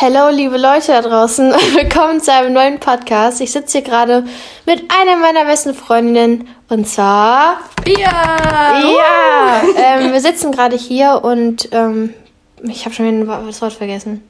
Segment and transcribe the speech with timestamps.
[0.00, 1.52] Hallo, liebe Leute da draußen.
[1.74, 3.40] Willkommen zu einem neuen Podcast.
[3.40, 4.24] Ich sitze hier gerade
[4.64, 8.08] mit einer meiner besten Freundinnen und zwar Pia.
[8.08, 9.60] Ja.
[9.76, 12.14] Ähm, wir sitzen gerade hier und ähm,
[12.62, 14.22] ich habe schon wieder das Wort vergessen.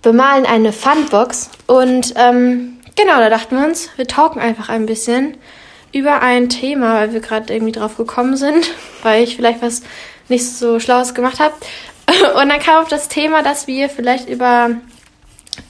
[0.00, 5.36] Bemalen eine Funbox und ähm, genau, da dachten wir uns, wir talken einfach ein bisschen
[5.92, 8.72] über ein Thema, weil wir gerade irgendwie drauf gekommen sind,
[9.02, 9.82] weil ich vielleicht was
[10.30, 11.52] nicht so Schlaues gemacht habe.
[12.40, 14.70] Und dann kam auf das Thema, dass wir vielleicht über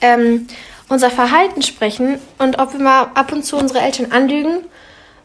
[0.01, 0.47] ähm,
[0.89, 4.59] unser Verhalten sprechen und ob wir mal ab und zu unsere Eltern anlügen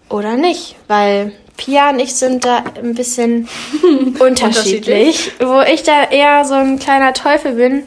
[0.08, 0.76] oder nicht.
[0.88, 3.48] Weil Pia und ich sind da ein bisschen
[4.18, 5.32] unterschiedlich.
[5.38, 7.84] Wo ich da eher so ein kleiner Teufel bin.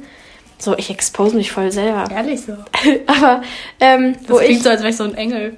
[0.57, 2.05] So, ich expose mich voll selber.
[2.09, 2.53] Ehrlich so.
[3.07, 3.41] Aber,
[3.81, 4.63] ähm, Das wo klingt ich.
[4.63, 5.57] so, als wäre ich so ein Engel.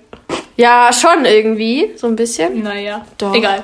[0.55, 1.91] Ja, schon irgendwie.
[1.97, 2.63] So ein bisschen.
[2.63, 3.33] Naja, Doch.
[3.35, 3.63] egal.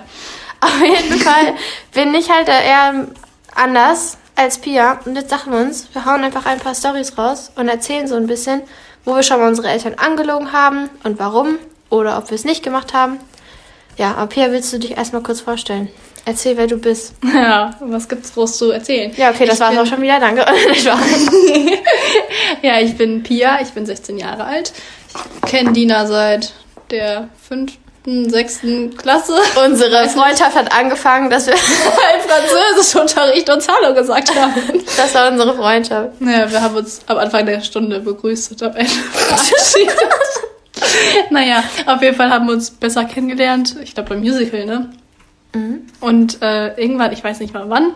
[0.62, 1.56] Auf jeden Fall
[1.94, 3.08] bin ich halt eher
[3.56, 5.00] anders als Pia.
[5.06, 8.16] Und jetzt sagen wir uns, wir hauen einfach ein paar Stories raus und erzählen so
[8.16, 8.62] ein bisschen,
[9.06, 11.58] wo wir schon mal unsere Eltern angelogen haben und warum.
[11.90, 13.20] Oder ob wir es nicht gemacht haben.
[13.98, 15.90] Ja, aber Pia, willst du dich erstmal kurz vorstellen?
[16.26, 17.14] Erzähl, wer du bist.
[17.34, 19.12] Ja, was gibt's groß zu erzählen?
[19.18, 20.20] Ja, okay, das Ich war's bin- auch schon wieder.
[20.20, 20.46] Danke.
[22.62, 24.72] Ja, ich bin Pia, ich bin 16 Jahre alt.
[25.44, 26.54] Ich kenne Dina seit
[26.92, 29.34] der fünften, sechsten Klasse.
[29.66, 31.54] Unsere Freundschaft hat angefangen, dass wir.
[31.56, 34.54] Im Französischunterricht uns Hallo gesagt haben.
[34.98, 36.10] das war unsere Freundschaft.
[36.20, 39.98] Ja, wir haben uns am Anfang der Stunde begrüßt und am Ende verabschiedet.
[41.30, 43.78] naja, auf jeden Fall haben wir uns besser kennengelernt.
[43.84, 44.90] Ich glaube beim Musical, ne?
[46.00, 47.94] Und äh, irgendwann, ich weiß nicht mal wann,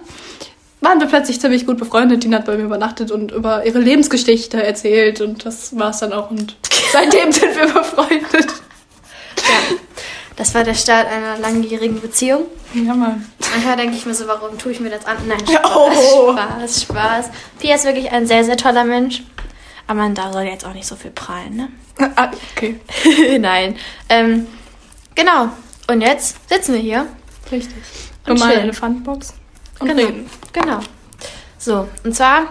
[0.79, 2.23] waren wir plötzlich ziemlich gut befreundet.
[2.23, 6.13] Dina hat bei mir übernachtet und über ihre Lebensgeschichte erzählt und das war es dann
[6.13, 6.29] auch.
[6.29, 6.55] Und
[6.91, 8.47] seitdem sind wir befreundet.
[9.37, 9.77] Ja.
[10.37, 12.45] Das war der Start einer langjährigen Beziehung.
[12.73, 13.27] Ja, Mann.
[13.51, 15.17] Manchmal denke ich mir so, warum tue ich mir das an?
[15.27, 16.31] Nein, Ja, Spaß, oh.
[16.33, 17.25] Spaß, Spaß.
[17.59, 19.23] Pia ist wirklich ein sehr, sehr toller Mensch.
[19.87, 21.69] Aber man da soll jetzt auch nicht so viel prallen, ne?
[22.15, 22.79] Ah, okay.
[23.39, 23.75] Nein.
[24.09, 24.45] Ähm,
[25.15, 25.49] genau.
[25.89, 27.07] Und jetzt sitzen wir hier.
[27.51, 27.75] Richtig.
[28.27, 29.33] Und mal eine Pfandbox
[29.79, 30.01] und Genau.
[30.05, 30.29] reden.
[30.53, 30.79] Genau.
[31.57, 32.49] So, und zwar,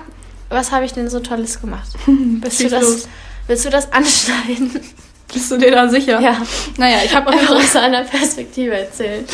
[0.48, 1.88] was habe ich denn so Tolles gemacht?
[2.06, 3.08] Willst du das, los.
[3.46, 4.80] willst du das anschneiden?
[5.32, 6.20] Bist du dir da sicher?
[6.20, 6.36] Ja.
[6.76, 9.24] Naja, ich habe Fall aus einer Perspektive erzählen.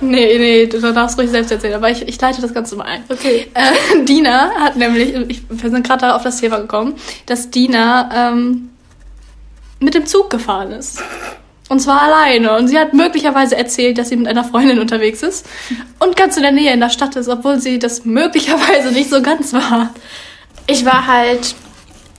[0.00, 3.04] Nee, nee, du darfst ruhig selbst erzählen, aber ich, ich leite das Ganze mal ein.
[3.08, 3.48] Okay.
[3.54, 6.94] Äh, Dina hat nämlich, ich, wir sind gerade auf das Thema gekommen,
[7.26, 8.70] dass Dina ähm,
[9.80, 11.02] mit dem Zug gefahren ist.
[11.68, 12.56] Und zwar alleine.
[12.56, 15.46] Und sie hat möglicherweise erzählt, dass sie mit einer Freundin unterwegs ist
[15.98, 19.22] und ganz in der Nähe in der Stadt ist, obwohl sie das möglicherweise nicht so
[19.22, 19.90] ganz war.
[20.66, 21.54] Ich war halt.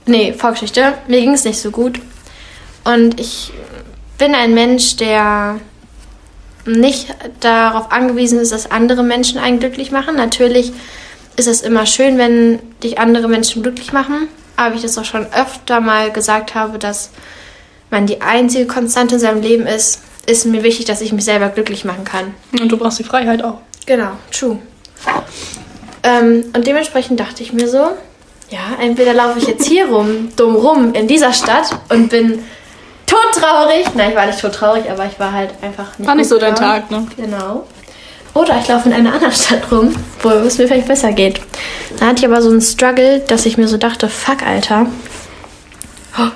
[0.04, 0.94] Nee, Vorgeschichte.
[1.08, 2.00] Mir ging es nicht so gut.
[2.86, 3.52] Und ich
[4.16, 5.60] bin ein Mensch, der
[6.64, 7.08] nicht
[7.40, 10.16] darauf angewiesen ist, dass andere Menschen einen glücklich machen.
[10.16, 10.72] Natürlich
[11.36, 14.28] ist es immer schön, wenn dich andere Menschen glücklich machen.
[14.56, 17.10] Aber wie ich das auch schon öfter mal gesagt habe, dass
[17.90, 21.48] man die einzige Konstante in seinem Leben ist, ist mir wichtig, dass ich mich selber
[21.48, 22.34] glücklich machen kann.
[22.60, 23.58] Und du brauchst die Freiheit auch.
[23.84, 24.58] Genau, true.
[26.02, 27.90] Ähm, und dementsprechend dachte ich mir so,
[28.50, 32.44] ja, entweder laufe ich jetzt hier rum, dumm rum in dieser Stadt und bin
[33.06, 33.86] todtraurig.
[33.94, 36.54] Nein, ich war nicht todtraurig, aber ich war halt einfach nicht War nicht so dein.
[36.54, 37.06] Tag, ne?
[37.16, 37.66] Genau.
[38.34, 41.40] Oder ich laufe in einer anderen Stadt rum, wo es mir vielleicht besser geht.
[41.98, 44.86] Da hatte ich aber so einen Struggle, dass ich mir so dachte, fuck, Alter.
[46.18, 46.28] Oh,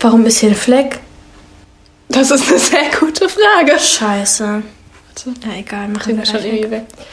[0.00, 1.00] warum ist hier ein Fleck?
[2.08, 3.78] Das ist eine sehr gute Frage.
[3.78, 4.44] Scheiße.
[4.44, 6.82] Warte, Ja, egal, machen wir schon gleich irgendwie weg.
[6.98, 7.06] weg.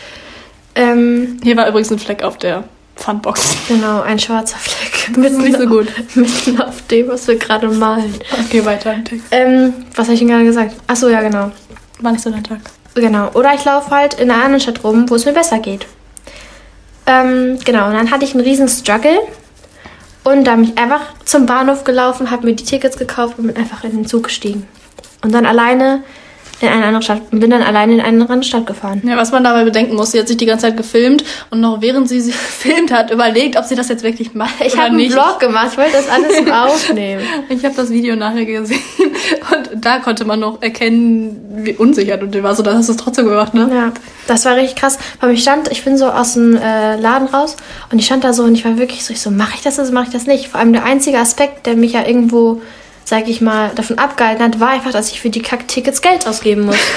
[0.76, 2.66] Ähm, Hier war übrigens ein Fleck auf der
[3.00, 3.56] Pfandbox.
[3.68, 5.18] Genau, ein schwarzer Fleck.
[5.26, 5.88] Ist nicht so gut.
[6.16, 8.14] Mitten auf dem, was wir gerade malen.
[8.46, 9.26] Okay, weiter im Text.
[9.32, 10.76] Ähm, was habe ich denn gerade gesagt?
[10.88, 11.52] Ach so, ja, genau.
[12.02, 12.60] War nicht so dein Tag.
[12.96, 13.30] Genau.
[13.34, 15.88] Oder ich laufe halt in einer anderen Stadt rum, wo es mir besser geht.
[17.06, 19.20] Ähm, genau, und dann hatte ich einen riesen Struggle.
[20.24, 23.56] Und da bin ich einfach zum Bahnhof gelaufen, habe mir die Tickets gekauft und bin
[23.56, 24.68] einfach in den Zug gestiegen.
[25.24, 26.04] Und dann alleine
[26.62, 27.22] in eine andere Stadt.
[27.32, 29.02] Und bin dann alleine in eine andere Stadt gefahren.
[29.06, 31.82] Ja, was man dabei bedenken muss, sie hat sich die ganze Zeit gefilmt und noch
[31.82, 34.88] während sie sich gefilmt hat, überlegt, ob sie das jetzt wirklich macht Ich oder habe
[34.90, 35.14] einen nicht.
[35.14, 37.24] Vlog gemacht, ich wollte das alles aufnehmen.
[37.50, 38.80] Ich habe das Video nachher gesehen
[39.52, 42.60] und da konnte man noch erkennen, wie unsicher du warst.
[42.60, 43.70] Oder hast du es trotzdem gemacht, ne?
[43.74, 43.92] Ja,
[44.28, 44.98] das war richtig krass.
[45.20, 47.56] Weil ich stand, ich bin so aus dem äh, Laden raus
[47.92, 49.80] und ich stand da so und ich war wirklich so, ich so, mache ich das
[49.80, 50.50] oder mache ich das nicht?
[50.50, 52.62] Vor allem der einzige Aspekt, der mich ja irgendwo,
[53.10, 56.66] sag ich mal, davon abgehalten hat, war einfach, dass ich für die Kack-Tickets Geld ausgeben
[56.66, 56.78] muss.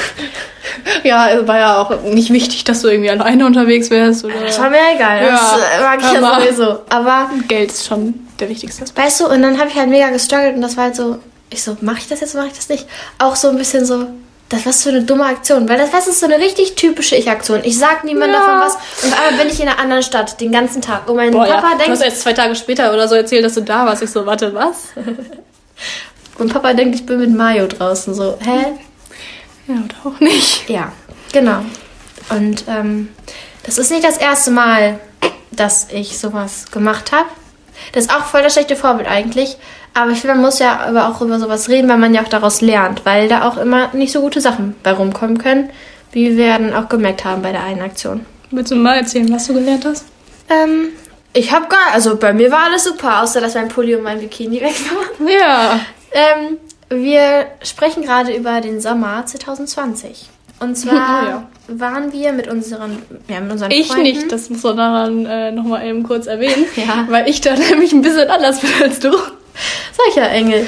[1.03, 4.25] Ja, es war ja auch nicht wichtig, dass du irgendwie alleine unterwegs wärst.
[4.25, 6.79] Oder Das war mir egal, Ja, das äh, mag ich ja aber- sowieso.
[6.89, 9.05] Aber, Geld ist schon der wichtigste Aspekt.
[9.07, 11.19] weißt du, und dann habe ich halt mega gestruggelt und das war halt so,
[11.51, 12.87] ich so, mache ich das jetzt mache ich das nicht?
[13.19, 14.07] Auch so ein bisschen so,
[14.49, 17.61] das war so eine dumme Aktion, weil das, das ist so eine richtig typische Ich-Aktion.
[17.65, 18.47] Ich sag niemandem Ja.
[18.47, 18.75] davon was
[19.05, 21.09] und einmal bin ich in einer anderen Stadt den ganzen Tag.
[21.09, 21.55] Und mein Boah, ja.
[21.57, 24.03] Papa Du denkt, hast erst zwei Tage später oder so erzählt, dass du da warst.
[24.03, 24.89] Ich so, warte, was?
[26.39, 28.15] und Papa denkt, ich bin mit Mario draußen.
[28.15, 28.67] So, hä?
[29.69, 30.69] Ja, oder auch nicht.
[30.69, 30.93] Ja,
[31.33, 31.61] genau.
[32.31, 33.09] Und ähm,
[33.65, 34.99] das ist nicht das erste Mal,
[35.51, 37.29] dass ich sowas gemacht habe.
[37.93, 39.57] Das ist auch voll das schlechte Vorbild eigentlich.
[39.95, 42.29] Aber ich finde, man muss ja aber auch über sowas reden, weil man ja auch
[42.29, 43.05] daraus lernt.
[43.05, 45.71] Weil da auch immer nicht so gute Sachen bei rumkommen können,
[46.13, 48.25] wie wir dann auch gemerkt haben bei der einen Aktion.
[48.51, 50.07] Willst du mal erzählen, was du gelernt hast?
[50.49, 50.89] Ähm,
[51.33, 54.21] ich habe gar, also bei mir war alles super, außer dass mein Pulli und mein
[54.21, 55.29] Bikini weg waren.
[55.29, 55.81] Ja.
[56.13, 56.59] Ähm,
[56.91, 60.29] wir sprechen gerade über den Sommer 2020.
[60.61, 61.49] Und zwar Oh ja.
[61.69, 64.03] waren wir mit unseren, ja, mit unseren Ich Freunden.
[64.03, 66.67] nicht, das muss man daran äh, nochmal eben kurz erwähnen.
[66.77, 67.07] Ja.
[67.09, 69.11] Weil ich da nämlich ein bisschen anders bin als du.
[69.97, 70.67] Solcher Engel.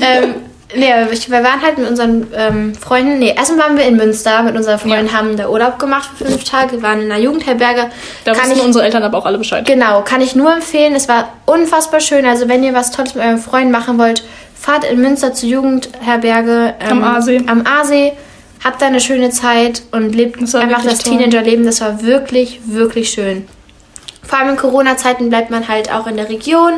[0.00, 0.34] ähm,
[0.76, 0.92] nee,
[1.28, 3.18] wir waren halt mit unseren ähm, Freunden.
[3.18, 5.12] Nee, erstmal waren wir in Münster mit unseren Freunden, Ja.
[5.12, 7.90] haben da Urlaub gemacht für fünf Tage, wir waren in einer Jugendherberge.
[8.24, 9.66] Da kann ich, unsere Eltern aber auch alle Bescheid.
[9.66, 10.94] Genau, kann ich nur empfehlen.
[10.94, 12.24] Es war unfassbar schön.
[12.26, 14.24] Also, wenn ihr was Tolles mit euren Freunden machen wollt,
[14.58, 16.74] fahrt in Münster zur Jugendherberge.
[16.88, 17.42] Am ähm, Aasee.
[17.46, 18.12] Am Aasee.
[18.64, 21.18] Habt da eine schöne Zeit und lebt Das einfach das toll.
[21.18, 21.64] Teenagerleben.
[21.66, 23.48] Das war wirklich, wirklich schön.
[24.22, 26.74] Vor allem in Corona-Zeiten bleibt man halt auch in der Region.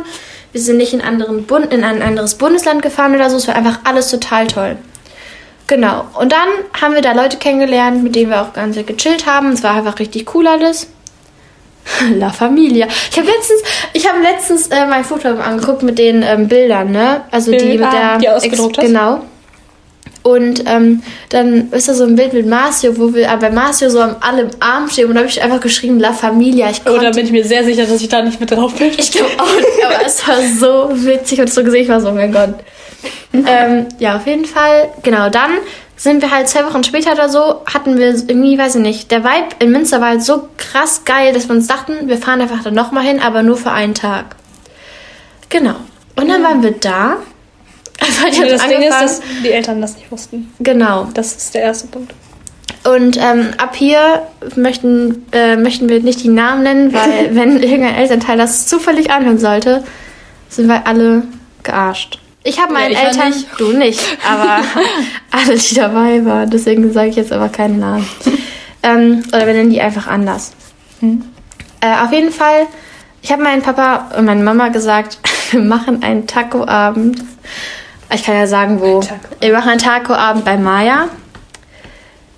[0.54, 3.38] Wir sind nicht in, anderen Bund, in ein anderes Bundesland gefahren oder so.
[3.38, 4.76] Es war einfach alles total toll.
[5.66, 6.04] Genau.
[6.16, 6.46] Und dann
[6.80, 9.50] haben wir da Leute kennengelernt, mit denen wir auch ganz gechillt haben.
[9.50, 10.86] Es war einfach richtig cool alles.
[12.14, 12.86] La Familia.
[13.10, 13.62] Ich habe letztens,
[13.94, 17.22] ich habe letztens äh, mein Foto angeguckt mit den ähm, Bildern, ne?
[17.32, 18.86] Also die Bild- mit ah, der die ausgedruckt hast?
[18.86, 19.24] Genau.
[20.26, 24.00] Und ähm, dann ist da so ein Bild mit Marcio, wo wir aber Marcio so
[24.00, 26.70] am alle im Arm stehen und da habe ich einfach geschrieben La Familia.
[26.70, 28.74] Ich Oh, konnte da bin ich mir sehr sicher, dass ich da nicht mit drauf
[28.74, 28.90] bin.
[28.96, 32.08] ich glaube auch nicht, aber es war so witzig und so gesehen, ich war so,
[32.08, 32.54] oh mein Gott.
[33.34, 35.50] ähm, ja, auf jeden Fall, genau, dann
[35.96, 39.24] sind wir halt zwei Wochen später oder so, hatten wir irgendwie, weiß ich nicht, der
[39.24, 42.62] Vibe in Münster war halt so krass geil, dass wir uns dachten, wir fahren einfach
[42.62, 44.36] dann nochmal hin, aber nur für einen Tag.
[45.50, 45.74] Genau.
[46.16, 47.16] Und dann waren wir da.
[48.06, 49.06] Also hat Ja, das Ding ist, angefangen.
[49.06, 50.52] dass die Eltern das nicht wussten.
[50.60, 51.08] genau.
[51.14, 52.12] Das ist der erste Punkt.
[52.84, 54.22] Und ähm, ab hier
[54.56, 59.38] möchten, äh, möchten wir nicht die Namen nennen, weil wenn irgendein Elternteil das zufällig anhören
[59.38, 59.82] sollte,
[60.50, 61.22] sind wir alle
[61.62, 62.18] gearscht.
[62.42, 63.46] Ich habe meinen ich ja Eltern, nicht.
[63.56, 64.62] du nicht, aber
[65.30, 66.50] alle, die dabei waren.
[66.50, 68.06] Deswegen sage ich jetzt aber keinen Namen.
[68.82, 70.52] ähm, oder wir nennen die einfach anders.
[71.00, 72.66] Äh, auf jeden Fall,
[73.22, 75.18] ich habe meinen Papa und meine Mama gesagt,
[75.52, 77.24] wir machen einen Taco-Abend.
[78.14, 79.00] Ich kann ja sagen, wo.
[79.00, 79.40] Taco-Abend.
[79.40, 81.08] Wir machen einen Taco-Abend bei Maya.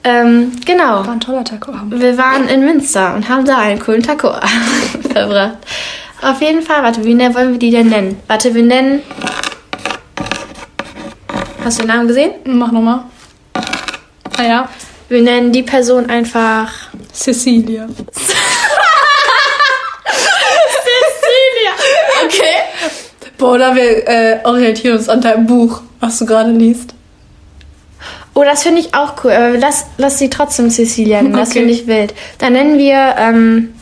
[0.05, 1.05] Ähm, genau.
[1.07, 2.01] War ein toller Taco-Abend.
[2.01, 4.33] Wir waren in Münster und haben da einen coolen Taco
[5.13, 5.59] verbracht.
[6.23, 8.21] Auf jeden Fall, warte, wie ne- wollen wir die denn nennen?
[8.27, 9.03] Warte, wir nennen.
[11.65, 12.33] Hast du den Namen gesehen?
[12.45, 13.01] Mach nochmal.
[14.39, 14.69] Ah ja.
[15.09, 16.71] Wir nennen die Person einfach.
[17.13, 17.87] Cecilia!
[23.39, 26.95] Boah, oder wir äh, orientieren uns an deinem Buch, was du gerade liest.
[28.35, 29.33] Oh, das finde ich auch cool.
[29.33, 31.35] Aber lass, lass sie trotzdem Cecilia nennen.
[31.37, 31.61] Das Okay.
[31.61, 32.15] finde ich wild.
[32.39, 33.15] Dann nennen wir.
[33.19, 33.73] Ähm,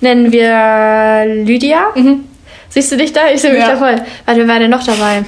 [0.00, 1.88] Nennen wir Lydia.
[1.94, 2.24] Mhm.
[2.68, 3.28] Siehst du dich da?
[3.32, 3.70] Ich sehe mich Ja.
[3.72, 3.96] da voll.
[4.26, 5.24] Warte, wer war denn noch dabei?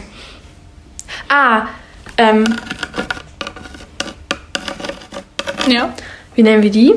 [1.29, 1.63] Ah,
[2.19, 2.45] ähm,
[5.69, 5.93] Ja.
[6.35, 6.95] wie nennen wir die?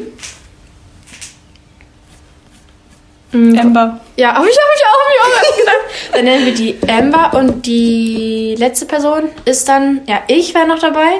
[3.33, 3.99] Mm, Amber.
[4.15, 5.75] Ja, hab ich, hab ich auch, hab ich auch gedacht.
[6.13, 10.79] Dann nennen wir die Amber und die letzte Person ist dann, ja, ich wäre noch
[10.79, 11.11] dabei.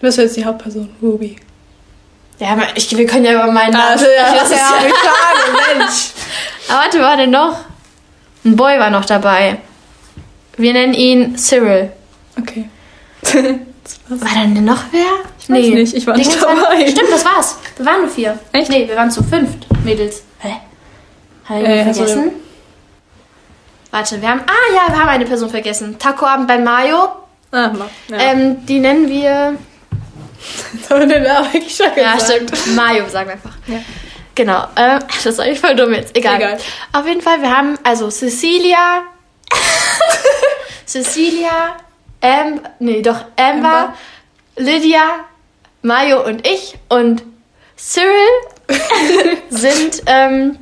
[0.00, 1.36] Du bist jetzt die Hauptperson, Ruby.
[2.38, 6.10] Ja, ich, wir können ja über meinen Namen Also, ja, das ist ja, Mensch.
[6.68, 7.56] Aber warte, war denn noch?
[8.44, 9.56] Ein Boy war noch dabei.
[10.56, 11.90] Wir nennen ihn Cyril.
[12.38, 12.68] Okay.
[14.08, 15.00] War dann denn noch wer?
[15.38, 16.88] Ich weiß nicht, ich war nicht dabei.
[16.88, 17.58] Stimmt, das war's.
[17.76, 18.38] Wir waren nur vier.
[18.52, 18.70] Echt?
[18.70, 20.22] Nee, wir waren zu fünft, Mädels.
[20.40, 20.56] Hä?
[21.48, 22.32] Hat ich Äh, hast du- vergessen?
[23.90, 24.40] Warte, wir haben.
[24.46, 25.98] Ah ja, wir haben eine Person vergessen.
[25.98, 27.08] Taco-Abend bei Mayo.
[27.50, 27.70] Ah.
[28.08, 28.18] Ja.
[28.18, 29.30] Ähm, die nennen wir.
[30.90, 32.52] Haben wir den Namen eigentlich schon Ja, stimmt.
[32.76, 33.56] Mayo, sagen wir einfach.
[33.66, 33.78] Ja.
[34.34, 34.62] Genau.
[34.76, 36.14] Äh, das ist eigentlich voll dumm jetzt.
[36.16, 36.36] Egal.
[36.36, 36.58] Egal.
[36.92, 39.02] Auf jeden Fall, wir haben also Cecilia.
[40.86, 41.76] Cecilia,
[42.20, 43.94] Am, nee, doch Amber, Amber.
[44.56, 45.02] Lydia,
[45.82, 47.22] Mayo und ich und
[47.76, 48.08] Cyril
[49.50, 50.58] sind ähm,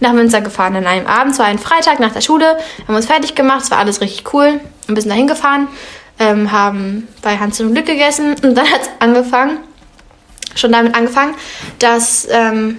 [0.00, 1.32] nach Münster gefahren an einem Abend.
[1.32, 2.56] Es war ein Freitag nach der Schule.
[2.86, 3.62] Haben uns fertig gemacht.
[3.64, 4.60] Es war alles richtig cool.
[4.88, 5.68] Ein bisschen dahin gefahren.
[6.18, 8.34] Ähm, haben bei Hans und Glück gegessen.
[8.42, 9.58] Und dann hat es angefangen,
[10.54, 11.34] schon damit angefangen,
[11.78, 12.78] dass ähm,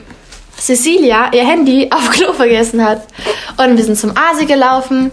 [0.57, 3.07] Cecilia ihr Handy auf Klo vergessen hat.
[3.57, 5.12] Und wir sind zum Asi gelaufen.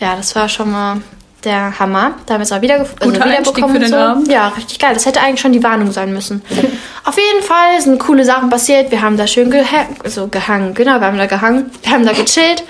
[0.00, 1.00] Ja, das war schon mal
[1.44, 2.14] der Hammer.
[2.26, 3.96] Da haben wir es auch wieder, also Guter wieder Einstieg für den so.
[3.96, 4.28] Abend.
[4.30, 4.94] Ja, richtig geil.
[4.94, 6.42] Das hätte eigentlich schon die Warnung sein müssen.
[7.04, 8.90] Auf jeden Fall sind coole Sachen passiert.
[8.90, 10.74] Wir haben da schön geha so gehangen.
[10.74, 11.70] Genau, wir haben da gehangen.
[11.82, 12.64] Wir haben da gechillt.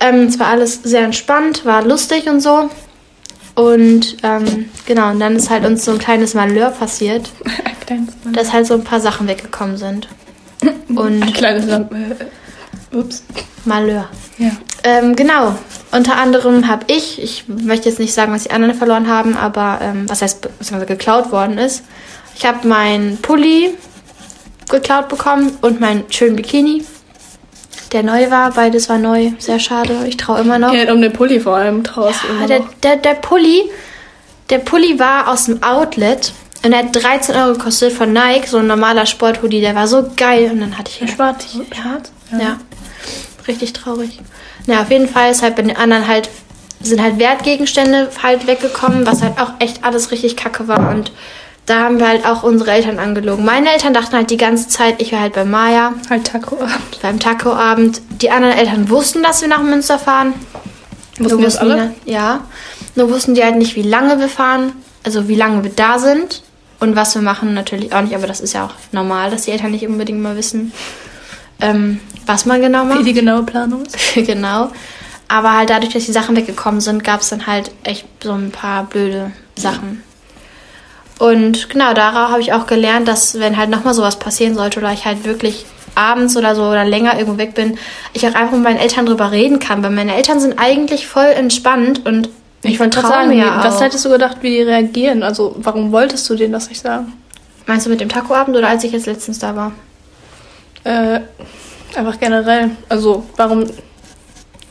[0.00, 2.68] Ähm, es war alles sehr entspannt, war lustig und so.
[3.54, 7.30] Und ähm, genau, und dann ist halt uns so ein kleines Malheur passiert,
[8.32, 10.08] dass halt so ein paar Sachen weggekommen sind.
[10.88, 11.92] Und Ein kleines Lamp.
[12.92, 13.22] Ups.
[13.64, 14.08] Malheur.
[14.38, 14.50] Ja.
[14.84, 15.54] Ähm, genau.
[15.92, 19.78] Unter anderem habe ich, ich möchte jetzt nicht sagen, was die anderen verloren haben, aber
[19.82, 21.82] ähm, was heißt, beziehungsweise geklaut worden ist.
[22.34, 23.70] Ich habe meinen Pulli
[24.70, 26.84] geklaut bekommen und meinen schönen Bikini,
[27.92, 28.50] der neu war.
[28.52, 29.32] Beides war neu.
[29.38, 30.06] Sehr schade.
[30.06, 30.72] Ich traue immer noch.
[30.72, 32.68] Ja, um den Pulli vor allem traust Ah, immer der, noch.
[32.82, 33.70] der, der Pulli,
[34.50, 36.32] der Pulli war aus dem Outlet
[36.64, 40.10] und der hat 13 Euro gekostet von Nike, so ein normaler Sporthoodie, der war so
[40.16, 41.44] geil und dann hatte ich Schwarz.
[41.52, 42.10] Schwarz?
[42.32, 42.56] Ja.
[43.48, 44.20] Richtig traurig.
[44.66, 46.28] Na, auf jeden Fall ist halt bei den anderen halt,
[46.80, 50.90] sind halt Wertgegenstände halt weggekommen, was halt auch echt alles richtig kacke war.
[50.90, 51.12] Und
[51.66, 53.44] da haben wir halt auch unsere Eltern angelogen.
[53.44, 57.00] Meine Eltern dachten halt die ganze Zeit, ich wäre halt bei Maya Halt Taco-Abend.
[57.02, 58.02] beim Taco-Abend.
[58.20, 60.34] Die anderen Eltern wussten, dass wir nach Münster fahren.
[61.18, 61.94] Wussten das alle?
[62.06, 62.40] Die, ja.
[62.94, 64.72] Nur wussten die halt nicht, wie lange wir fahren,
[65.04, 66.42] also wie lange wir da sind
[66.80, 68.14] und was wir machen natürlich auch nicht.
[68.14, 70.72] Aber das ist ja auch normal, dass die Eltern nicht unbedingt mal wissen,
[71.62, 73.00] ähm, was man genau macht.
[73.00, 73.96] Wie die genaue Planung ist.
[74.14, 74.70] genau.
[75.28, 78.50] Aber halt dadurch, dass die Sachen weggekommen sind, gab es dann halt echt so ein
[78.50, 80.02] paar blöde Sachen.
[81.18, 84.92] Und genau, darauf habe ich auch gelernt, dass wenn halt nochmal sowas passieren sollte oder
[84.92, 85.64] ich halt wirklich
[85.94, 87.78] abends oder so oder länger irgendwo weg bin,
[88.12, 89.82] ich auch einfach mit meinen Eltern drüber reden kann.
[89.82, 92.28] Weil meine Eltern sind eigentlich voll entspannt und
[92.62, 93.82] Ich wollte gerade sagen, mir was auch.
[93.82, 95.22] hättest du gedacht, wie die reagieren?
[95.22, 97.12] Also, warum wolltest du denen das nicht sagen?
[97.66, 99.72] Meinst du mit dem Tacoabend oder als ich jetzt letztens da war?
[100.84, 101.20] Äh,
[101.96, 102.70] einfach generell.
[102.88, 103.66] Also, warum.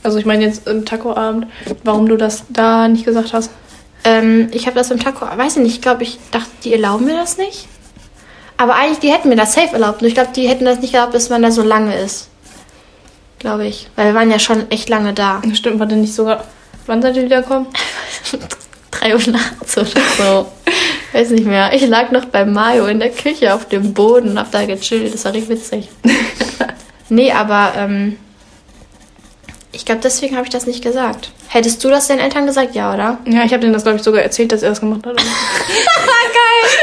[0.04, 1.48] Also, ich meine jetzt im Taco-Abend,
[1.84, 3.52] warum du das da nicht gesagt hast.
[4.04, 7.06] Ähm, ich habe das im Taco, weiß ich nicht, ich glaube, ich dachte, die erlauben
[7.06, 7.68] mir das nicht.
[8.58, 10.02] Aber eigentlich, die hätten mir das safe erlaubt.
[10.02, 12.30] Nur ich glaube, die hätten das nicht erlaubt, bis man da so lange ist.
[13.40, 13.90] Glaube ich.
[13.96, 15.42] Weil wir waren ja schon echt lange da.
[15.54, 16.46] Stimmt, war denn nicht sogar.
[16.86, 17.68] Wann seid ihr wiederkommen?
[18.92, 20.52] Drei Uhr nachts oder so.
[21.14, 21.74] weiß nicht mehr.
[21.74, 25.14] Ich lag noch bei Mario in der Küche auf dem Boden und hab da gechillt.
[25.14, 25.90] Das war richtig witzig.
[27.10, 28.18] nee, aber ähm,
[29.72, 31.32] ich glaube, deswegen habe ich das nicht gesagt.
[31.48, 32.76] Hättest du das deinen Eltern gesagt?
[32.76, 33.20] Ja, oder?
[33.26, 35.16] Ja, ich habe denen das, glaube ich, sogar erzählt, dass er das gemacht hat.
[35.18, 35.26] Geil!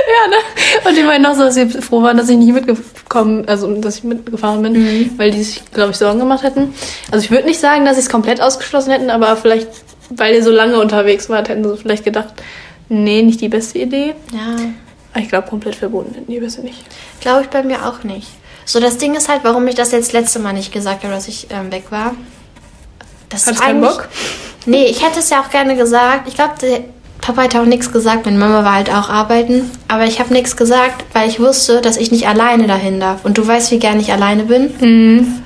[0.08, 0.37] ja, ne?
[0.88, 3.99] Und die meinten auch so, dass sie froh waren, dass ich nicht mitgekommen, also dass
[3.99, 6.75] ich mitgefahren bin, weil die sich, glaube ich, Sorgen gemacht hätten.
[7.11, 9.68] Also ich würde nicht sagen, dass sie es komplett ausgeschlossen hätten, aber vielleicht,
[10.11, 12.35] weil ihr so lange unterwegs wart, hätten sie vielleicht gedacht,
[12.88, 14.14] nee, nicht die beste Idee.
[14.33, 14.57] Ja.
[15.12, 16.85] Aber ich glaube, komplett verboten die beste nicht.
[17.21, 18.28] Glaube ich bei mir auch nicht.
[18.64, 21.26] So, das Ding ist halt, warum ich das jetzt letzte Mal nicht gesagt habe, dass
[21.26, 22.14] ich ähm, weg war.
[23.30, 24.09] Das Hattest ist keinen Bock?
[24.66, 26.28] Nee, ich hätte es ja auch gerne gesagt.
[26.28, 26.54] Ich glaube,
[27.21, 28.26] Papa hat auch nichts gesagt.
[28.26, 29.71] Meine Mama war halt auch arbeiten.
[29.88, 33.25] Aber ich habe nichts gesagt, weil ich wusste, dass ich nicht alleine dahin darf.
[33.25, 34.75] Und du weißt, wie gern ich alleine bin.
[34.80, 35.42] Mhm.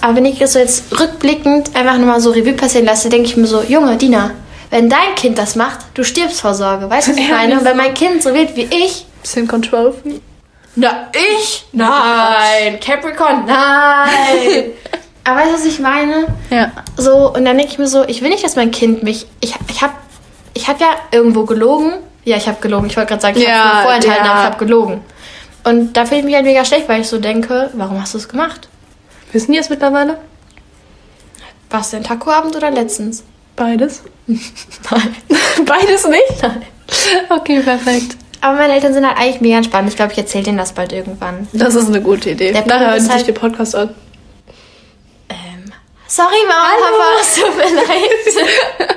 [0.00, 3.26] Aber wenn ich das so jetzt rückblickend einfach nur mal so Revue passieren lasse, denke
[3.26, 4.32] ich mir so, Junge, Dina,
[4.70, 6.88] wenn dein Kind das macht, du stirbst vor Sorge.
[6.90, 7.58] Weißt du, was ich Ja, meine?
[7.58, 9.94] Und wenn mein Kind so wird wie ich, Bisschen Control.
[10.74, 11.66] na, ich?
[11.72, 12.78] Nein.
[12.80, 13.44] Capricorn?
[13.46, 14.70] Nein.
[15.24, 16.26] Aber weißt du, was ich meine?
[16.50, 16.70] Ja.
[16.96, 19.26] So, und dann denke ich mir so, ich will nicht, dass mein Kind mich.
[19.40, 19.92] Ich, ich habe
[20.54, 21.94] ich hab ja irgendwo gelogen.
[22.24, 22.86] Ja, ich habe gelogen.
[22.88, 24.30] Ich wollte gerade sagen, ich Ja, habe vorenthalten, ja.
[24.32, 25.00] aber ich habe gelogen.
[25.64, 28.18] Und da fühle ich mich halt mega schlecht, weil ich so denke, warum hast du
[28.18, 28.68] es gemacht?
[29.32, 30.18] Wissen die es mittlerweile?
[31.70, 33.24] War es denn Tacoabend oder letztens?
[33.56, 34.02] Beides.
[34.26, 35.16] Nein.
[35.66, 36.42] Beides nicht?
[36.42, 36.62] Nein.
[37.30, 38.16] Okay, perfekt.
[38.40, 39.88] Aber meine Eltern sind halt eigentlich mega entspannt.
[39.88, 41.48] Ich glaube, ich erzähle denen das bald irgendwann.
[41.52, 42.52] Das ist eine gute Idee.
[42.52, 43.94] Der Nachher hören sich halt- den Podcast an.
[45.30, 45.72] Ähm,
[46.06, 48.90] sorry, Mama, Papa, es tut mir leid.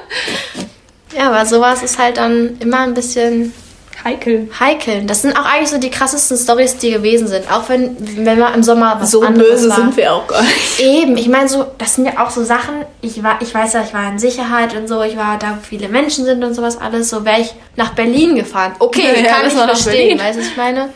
[1.18, 3.54] ja, aber sowas ist halt dann immer ein bisschen
[4.04, 4.50] Heikel.
[4.60, 5.06] heikel.
[5.06, 7.52] Das sind auch eigentlich so die krassesten Stories, die gewesen sind.
[7.52, 9.76] Auch wenn, wenn man im Sommer was So böse war.
[9.76, 10.80] sind wir auch gar nicht.
[10.80, 13.84] Eben, ich meine so, das sind ja auch so Sachen, ich war, ich weiß ja,
[13.84, 16.78] ich war in Sicherheit und so, ich war da, wo viele Menschen sind und sowas
[16.78, 18.74] alles, so wäre ich nach Berlin gefahren.
[18.80, 20.90] Okay, Ja, ja, kann ich verstehen, weißt du, was ich meine?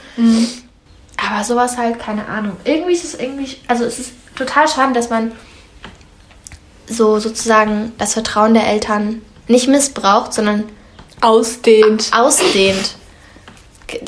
[1.17, 2.57] Aber sowas halt, keine Ahnung.
[2.63, 5.31] Irgendwie ist es irgendwie, also es ist total schade, dass man
[6.88, 10.65] so sozusagen das Vertrauen der Eltern nicht missbraucht, sondern
[11.22, 12.12] Ausdehnt.
[12.13, 12.96] ausdehnt.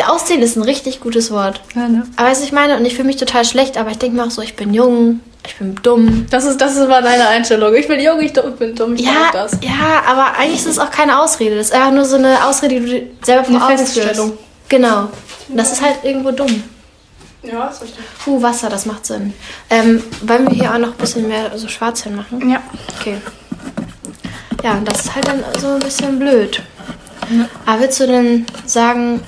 [0.07, 1.61] Ausdehnen ist ein richtig gutes Wort.
[1.75, 2.07] Ja, ne?
[2.15, 4.31] Aber was ich meine, und ich fühle mich total schlecht, aber ich denke mir auch
[4.31, 6.25] so, ich bin jung, ich bin dumm.
[6.31, 7.73] Das ist, das ist mal deine Einstellung.
[7.75, 9.51] Ich bin jung, ich bin dumm, ich Ja, das.
[9.61, 11.55] ja, aber eigentlich ist es auch keine Ausrede.
[11.55, 14.27] Das ist einfach nur so eine Ausrede, die du selber Eine vor Augen Feststellung.
[14.29, 14.43] führst.
[14.69, 15.09] Genau.
[15.49, 16.63] Und das ist halt irgendwo dumm.
[17.43, 18.03] Ja, ist richtig.
[18.23, 19.33] Puh, Wasser, das macht Sinn.
[19.69, 22.49] Ähm, wollen wir hier auch noch ein bisschen mehr so schwarz hinmachen?
[22.49, 22.59] Ja.
[22.99, 23.17] Okay.
[24.63, 26.63] Ja, und das ist halt dann so ein bisschen blöd.
[27.29, 27.47] Ja.
[27.65, 29.21] Aber willst du denn sagen,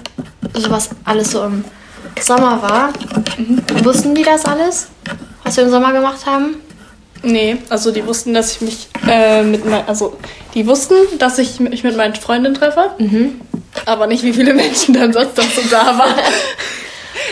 [0.53, 1.63] so was alles so im
[2.21, 2.89] Sommer war,
[3.37, 3.61] mhm.
[3.83, 4.87] wussten die das alles,
[5.43, 6.55] was wir im Sommer gemacht haben?
[7.23, 10.17] Nee, also die wussten, dass ich mich äh, mit mein, also
[10.53, 13.41] die wussten, dass ich mich mit meinen Freundinnen treffe, mhm.
[13.85, 16.13] aber nicht wie viele Menschen dann sonst noch so da waren.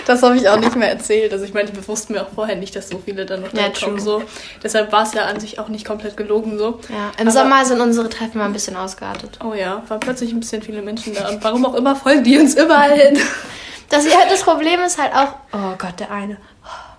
[0.05, 1.33] das habe ich auch nicht mehr erzählt.
[1.33, 3.61] Also ich meine, wir wussten mir auch vorher nicht, dass so viele dann noch da
[3.61, 3.99] ja, kommen.
[3.99, 4.23] So.
[4.63, 6.79] Deshalb war es ja an sich auch nicht komplett gelogen so.
[6.89, 9.39] Ja, im aber, Sommer sind unsere Treffen mal ein bisschen ausgeartet.
[9.43, 11.29] Oh ja, waren plötzlich ein bisschen viele Menschen da.
[11.29, 13.19] Und warum auch immer folgen die uns überall hin.
[13.87, 16.37] Das, das Problem ist halt auch, oh Gott, der eine.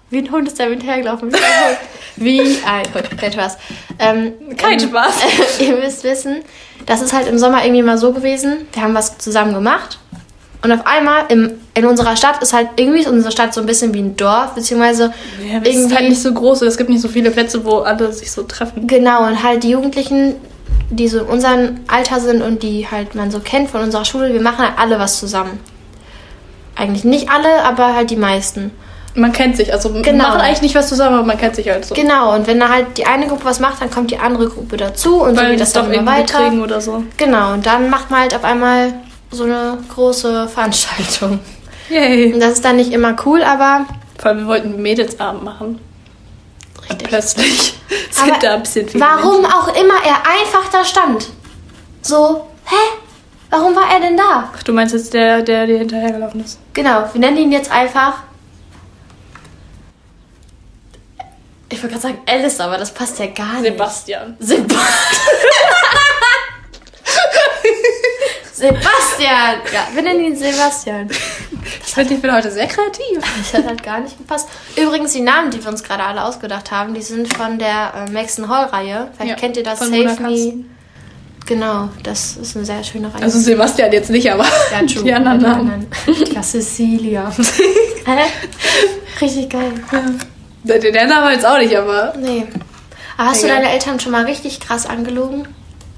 [0.09, 1.33] Wie ein Hund ist der hinterhergelaufen.
[2.17, 3.19] Wie ein Hund.
[3.19, 3.59] Kein Spaß.
[3.99, 5.15] Ähm, Kein ähm, Spaß.
[5.61, 6.43] ihr müsst wissen,
[6.87, 8.69] das ist halt im Sommer irgendwie mal so gewesen.
[8.73, 9.99] Wir haben was zusammen gemacht.
[10.63, 13.67] Und auf einmal im, in unserer Stadt ist halt irgendwie ist unsere Stadt so ein
[13.67, 15.13] bisschen wie ein Dorf, beziehungsweise
[15.47, 15.71] ja, irgendwie.
[15.71, 16.63] ist halt nicht so groß.
[16.63, 18.87] Es gibt nicht so viele Plätze, wo alle sich so treffen.
[18.87, 20.37] Genau, und halt die Jugendlichen,
[20.89, 24.33] die so in unserem Alter sind und die halt man so kennt von unserer Schule,
[24.33, 25.61] wir machen halt alle was zusammen.
[26.77, 28.71] Eigentlich nicht alle, aber halt die meisten.
[29.15, 30.29] Man kennt sich, also genau.
[30.29, 31.95] machen eigentlich nicht was zusammen, aber man kennt sich halt so.
[31.95, 34.79] Genau, und wenn da halt die eine Gruppe was macht, dann kommt die andere Gruppe
[34.79, 36.53] dazu und Weil so geht das dann immer weiter.
[36.63, 37.05] oder so.
[37.19, 38.95] Genau, und dann macht man halt auf einmal
[39.31, 41.41] so eine große Veranstaltung.
[41.89, 42.35] Yay.
[42.35, 43.87] Und das ist dann nicht immer cool, aber.
[44.19, 45.79] Vor allem, wir wollten Mädelsabend machen.
[46.79, 46.91] Richtig.
[46.91, 47.75] Und plötzlich
[48.11, 49.53] sind aber da ein bisschen viele Warum Menschen.
[49.53, 51.29] auch immer er einfach da stand.
[52.03, 52.75] So, hä?
[53.51, 54.51] Warum war er denn da?
[54.57, 56.59] Ach, du meinst jetzt der, der dir hinterhergelaufen ist?
[56.73, 58.23] Genau, wir nennen ihn jetzt einfach.
[61.69, 63.73] Ich wollte gerade sagen Alice, aber das passt ja gar nicht.
[63.73, 64.37] Sebastian.
[64.39, 64.83] Sebastian.
[68.53, 69.61] Sebastian!
[69.73, 71.11] Ja, wir nennen ihn Sebastian.
[71.87, 73.19] Ich finde, ich bin heute sehr kreativ.
[73.39, 74.49] Das hat halt gar nicht gepasst.
[74.77, 78.11] Übrigens, die Namen, die wir uns gerade alle ausgedacht haben, die sind von der äh,
[78.11, 79.09] Maxon Hall-Reihe.
[79.17, 80.65] Vielleicht ja, kennt ihr das Save Me.
[81.47, 83.23] Genau, das ist eine sehr schöne Reihe.
[83.23, 85.03] Also Sebastian jetzt nicht, aber ja, true.
[85.05, 85.87] die anderen Namen.
[86.35, 87.31] Ja, Cecilia.
[89.21, 89.73] Richtig geil.
[90.65, 90.79] Ja.
[90.79, 92.15] Der Name jetzt auch nicht, aber...
[92.19, 92.49] Nee.
[93.17, 93.59] Aber hast Egal.
[93.59, 95.47] du deine Eltern schon mal richtig krass angelogen?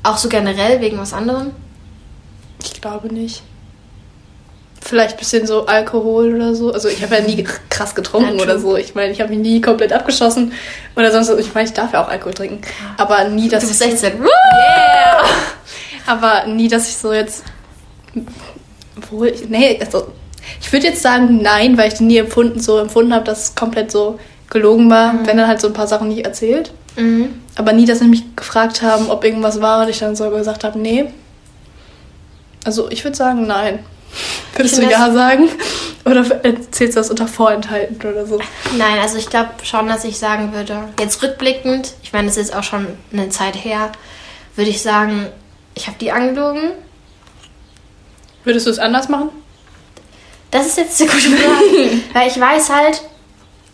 [0.02, 1.52] Auch so generell, wegen was anderem?
[2.62, 3.42] Ich glaube nicht.
[4.80, 6.72] Vielleicht ein bisschen so Alkohol oder so.
[6.72, 8.76] Also ich habe ja nie krass getrunken ja, oder so.
[8.76, 10.52] Ich meine, ich habe mich nie komplett abgeschossen
[10.96, 11.30] oder sonst.
[11.40, 12.60] Ich meine, ich darf ja auch Alkohol trinken.
[12.96, 14.20] Aber nie, dass du bist 16.
[14.20, 15.24] Yeah!
[16.06, 17.44] Aber nie, dass ich so jetzt.
[19.10, 20.08] Wohl, nee, also
[20.60, 23.90] ich würde jetzt sagen nein, weil ich nie empfunden, so empfunden habe, dass es komplett
[23.90, 24.18] so
[24.50, 25.26] gelogen war, mhm.
[25.26, 26.72] wenn dann halt so ein paar Sachen nicht erzählt.
[26.96, 27.42] Mhm.
[27.56, 30.64] Aber nie, dass sie mich gefragt haben, ob irgendwas war und ich dann so gesagt
[30.64, 31.06] habe, nee.
[32.64, 33.80] Also ich würde sagen, nein.
[34.54, 35.48] Würdest du ja sagen?
[36.04, 38.40] Oder erzählst du das unter Vorenthalten oder so?
[38.76, 42.54] Nein, also ich glaube schon, dass ich sagen würde, jetzt rückblickend, ich meine, es ist
[42.54, 43.92] auch schon eine Zeit her,
[44.56, 45.26] würde ich sagen,
[45.74, 46.72] ich habe die angelogen.
[48.44, 49.30] Würdest du es anders machen?
[50.50, 52.00] Das ist jetzt eine gute Frage.
[52.14, 53.02] Weil ich weiß halt,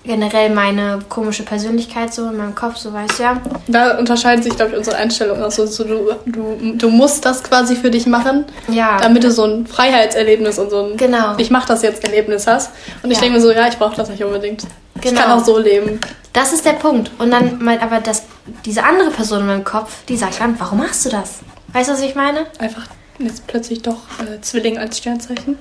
[0.05, 3.41] generell meine komische Persönlichkeit so in meinem Kopf, so weißt ja.
[3.67, 5.67] Da unterscheiden sich, glaube ich, unsere Einstellungen auch so.
[5.67, 8.99] so du, du, du musst das quasi für dich machen, ja.
[9.01, 11.35] damit du so ein Freiheitserlebnis und so ein genau.
[11.39, 12.71] Ich mach das jetzt Erlebnis hast.
[13.03, 13.23] Und ich ja.
[13.23, 14.63] denke mir so, ja, ich brauche das nicht unbedingt.
[15.01, 15.15] Genau.
[15.15, 15.99] Ich kann auch so leben.
[16.33, 17.11] Das ist der Punkt.
[17.19, 18.25] Und dann meint aber das,
[18.65, 21.41] diese andere Person in meinem Kopf, die sagt dann, warum machst du das?
[21.73, 22.47] Weißt du, was ich meine?
[22.59, 22.87] Einfach
[23.19, 25.59] jetzt plötzlich doch äh, Zwilling als Sternzeichen.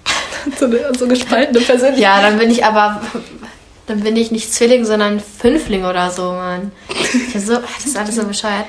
[0.58, 2.02] so eine so gespaltene Persönlichkeit.
[2.02, 3.00] Ja, dann bin ich aber
[3.90, 6.70] dann bin ich nicht Zwilling, sondern Fünfling oder so, Mann.
[7.36, 8.66] So, das ist alles so bescheuert.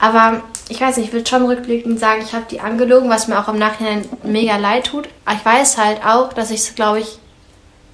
[0.00, 3.38] Aber ich weiß nicht, ich würde schon rückblickend sagen, ich habe die angelogen, was mir
[3.38, 5.08] auch im Nachhinein mega leid tut.
[5.24, 7.18] Aber ich weiß halt auch, dass ich es, glaube ich,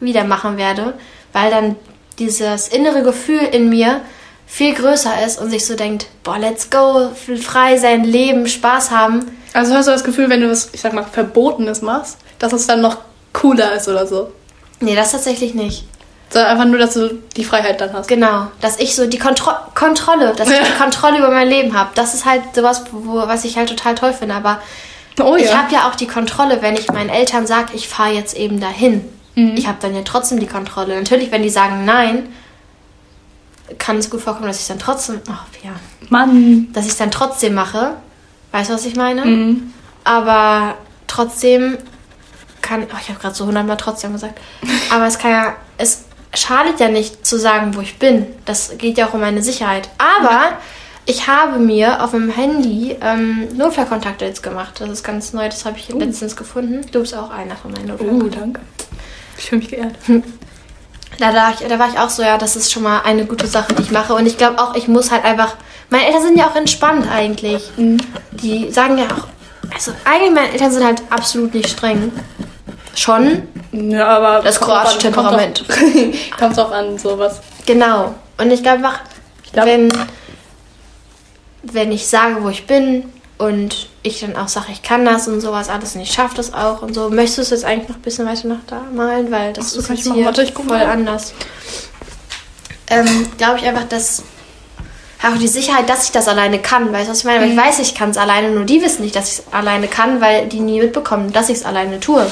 [0.00, 0.94] wieder machen werde,
[1.34, 1.76] weil dann
[2.18, 4.00] dieses innere Gefühl in mir
[4.46, 7.10] viel größer ist und sich so denkt, boah, let's go,
[7.42, 9.36] frei sein, leben, Spaß haben.
[9.52, 12.66] Also hast du das Gefühl, wenn du was, ich sag mal, Verbotenes machst, dass es
[12.66, 12.98] dann noch
[13.32, 14.32] cooler ist oder so?
[14.80, 15.84] Nee, das tatsächlich nicht.
[16.34, 18.08] Sondern einfach nur, dass du die Freiheit dann hast.
[18.08, 21.90] Genau, dass ich so die Kontro Kontrolle, dass ich die Kontrolle über mein Leben habe.
[21.94, 24.34] Das ist halt sowas, wo, was ich halt total toll finde.
[24.34, 24.60] Aber
[25.20, 25.44] oh, ja.
[25.44, 28.58] ich habe ja auch die Kontrolle, wenn ich meinen Eltern sage, ich fahre jetzt eben
[28.58, 29.04] dahin.
[29.36, 29.54] Mhm.
[29.56, 30.96] Ich habe dann ja trotzdem die Kontrolle.
[30.98, 32.28] Natürlich, wenn die sagen nein,
[33.78, 35.70] kann es gut vorkommen, dass ich dann trotzdem, oh ja,
[36.08, 37.92] Mann, dass ich es dann trotzdem mache.
[38.50, 39.24] Weißt du, was ich meine?
[39.24, 39.72] Mhm.
[40.02, 40.74] Aber
[41.06, 41.78] trotzdem
[42.60, 44.40] kann, oh, ich habe gerade so hundertmal trotzdem gesagt,
[44.90, 48.26] aber es kann ja, es schadet ja nicht zu sagen, wo ich bin.
[48.44, 49.88] Das geht ja auch um meine Sicherheit.
[49.98, 50.58] Aber
[51.06, 54.80] ich habe mir auf meinem Handy ähm, Notfallkontakte jetzt gemacht.
[54.80, 55.98] Das ist ganz neu, das habe ich uh.
[55.98, 56.80] letztens gefunden.
[56.92, 58.38] Du bist auch einer von meinen Notfallkontakten.
[58.38, 58.60] Uh, danke.
[59.36, 59.94] Ich fühle mich geehrt.
[61.18, 63.72] Da, da, da war ich auch so, ja, das ist schon mal eine gute Sache,
[63.74, 64.14] die ich mache.
[64.14, 65.56] Und ich glaube auch, ich muss halt einfach.
[65.90, 67.70] Meine Eltern sind ja auch entspannt eigentlich.
[68.32, 69.28] Die sagen ja auch.
[69.72, 72.10] Also, eigentlich, meine Eltern sind halt absolut nicht streng.
[72.96, 73.42] Schon.
[73.74, 74.40] Ja, aber.
[74.42, 75.64] Das kroatische Temperament.
[76.38, 77.40] Kommt auch an, sowas.
[77.66, 78.14] Genau.
[78.38, 79.00] Und ich glaube einfach,
[79.52, 79.92] glaub- wenn,
[81.62, 83.04] wenn ich sage, wo ich bin
[83.38, 86.52] und ich dann auch sage, ich kann das und sowas alles und ich schaffe das
[86.52, 89.30] auch und so, möchtest du es jetzt eigentlich noch ein bisschen weiter nach da malen,
[89.30, 90.84] weil das Ach so, ist jetzt hier Warte, voll mal.
[90.86, 91.32] anders.
[92.88, 94.22] Ähm, glaube ich einfach, dass
[95.22, 97.46] auch die Sicherheit, dass ich das alleine kann, weißt du, was ich meine?
[97.46, 97.52] Mhm.
[97.52, 100.20] ich weiß, ich kann es alleine, nur die wissen nicht, dass ich es alleine kann,
[100.20, 102.26] weil die nie mitbekommen, dass ich es alleine tue.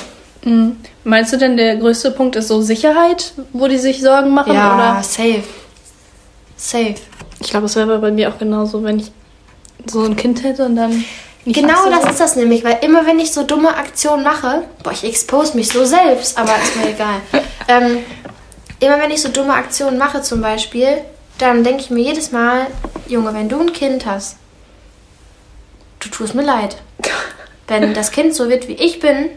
[0.44, 0.76] Mhm.
[1.04, 4.54] Meinst du denn, der größte Punkt ist so Sicherheit, wo die sich Sorgen machen?
[4.54, 5.02] Ja, Oder?
[5.02, 5.44] safe.
[6.56, 6.94] Safe.
[7.40, 9.12] Ich glaube, es wäre bei mir auch genauso, wenn ich
[9.86, 11.04] so ein Kind hätte und dann.
[11.44, 15.02] Genau das ist das nämlich, weil immer wenn ich so dumme Aktionen mache, boah, ich
[15.02, 17.20] expose mich so selbst, aber ist mir egal.
[17.68, 17.98] Ähm,
[18.80, 20.98] immer wenn ich so dumme Aktionen mache zum Beispiel,
[21.38, 22.66] dann denke ich mir jedes Mal,
[23.06, 24.36] Junge, wenn du ein Kind hast,
[26.00, 26.76] du tust mir leid.
[27.68, 29.30] Wenn das Kind so wird, wie ich bin,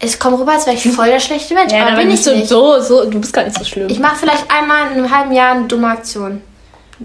[0.00, 2.34] es kommt rüber, als wäre ich voll der schlechte Mensch, Ja, aber bin ich du
[2.34, 2.48] nicht.
[2.48, 3.88] so, so, du bist gar nicht so schlimm.
[3.88, 6.40] Ich mache vielleicht einmal in einem halben Jahr eine dumme Aktion.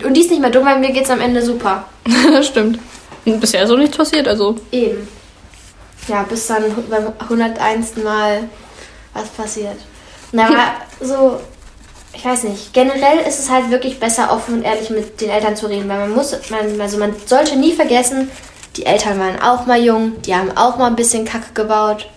[0.03, 1.85] Und die ist nicht mehr dumm, weil mir geht's am Ende super.
[2.31, 2.79] das stimmt.
[3.25, 4.55] Und bisher ist so nichts passiert, also.
[4.71, 5.07] Eben.
[6.07, 7.97] Ja, bis dann beim 101.
[7.97, 8.43] Mal
[9.13, 9.77] was passiert.
[10.31, 10.57] Na, aber
[11.01, 11.39] so,
[12.13, 12.73] ich weiß nicht.
[12.73, 15.99] Generell ist es halt wirklich besser, offen und ehrlich mit den Eltern zu reden, weil
[15.99, 18.29] man muss, man, also man sollte nie vergessen,
[18.77, 22.07] die Eltern waren auch mal jung, die haben auch mal ein bisschen Kacke gebaut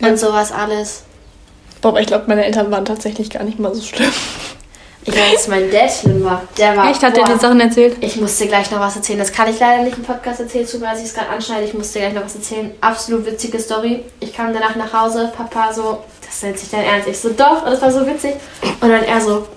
[0.00, 0.08] Ja.
[0.08, 1.02] und sowas alles.
[1.80, 4.12] Boah, aber ich glaube, meine Eltern waren tatsächlich gar nicht mal so schlimm.
[5.02, 6.42] Ich weiß, dass mein Dad schlimm war.
[6.58, 6.90] Der war.
[6.90, 7.96] Echt, hat dir die Sachen erzählt?
[8.00, 9.18] Ich muss dir gleich noch was erzählen.
[9.18, 11.64] Das kann ich leider nicht im Podcast erzählen, tut mir ich es gerade anschneide.
[11.64, 12.70] Ich muss dir gleich noch was erzählen.
[12.82, 14.04] Absolut witzige Story.
[14.20, 17.08] Ich kam danach nach Hause, Papa so, das jetzt nicht dein Ernst.
[17.08, 18.34] Ich so, doch, und das war so witzig.
[18.80, 19.48] Und dann er so,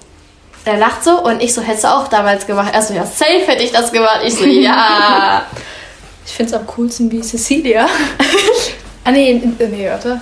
[0.63, 2.71] er lacht so und ich so, hättest du auch damals gemacht.
[2.73, 4.21] Er so, ja, safe hätte ich das gemacht.
[4.25, 5.45] Ich so, ja.
[6.25, 7.85] Ich finde es am coolsten wie Cecilia.
[9.03, 10.21] ah, nee, nee, warte.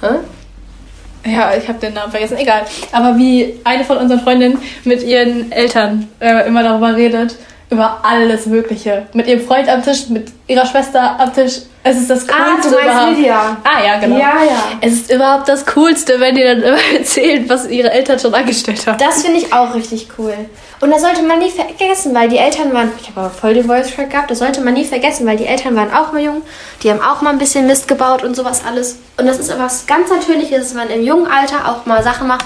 [0.00, 1.30] Hä?
[1.30, 2.62] Ja, ich habe den Namen vergessen, egal.
[2.92, 7.36] Aber wie eine von unseren Freundinnen mit ihren Eltern äh, immer darüber redet,
[7.68, 9.06] über alles Mögliche.
[9.12, 11.62] Mit ihrem Freund am Tisch, mit ihrer Schwester am Tisch.
[11.82, 13.16] Es ist das Ah, Coolste du meinst überhaupt.
[13.16, 13.56] Lydia.
[13.64, 14.16] Ah, ja, genau.
[14.18, 14.62] Ja, ja.
[14.82, 18.86] Es ist überhaupt das Coolste, wenn die dann immer erzählen, was ihre Eltern schon angestellt
[18.86, 18.98] haben.
[18.98, 20.34] Das finde ich auch richtig cool.
[20.82, 22.90] Und das sollte man nie vergessen, weil die Eltern waren.
[23.00, 24.30] Ich habe aber voll den Voice Track gehabt.
[24.30, 26.42] Das sollte man nie vergessen, weil die Eltern waren auch mal jung.
[26.82, 28.98] Die haben auch mal ein bisschen Mist gebaut und sowas alles.
[29.16, 32.44] Und das ist was ganz Natürliches, dass man im jungen Alter auch mal Sachen macht,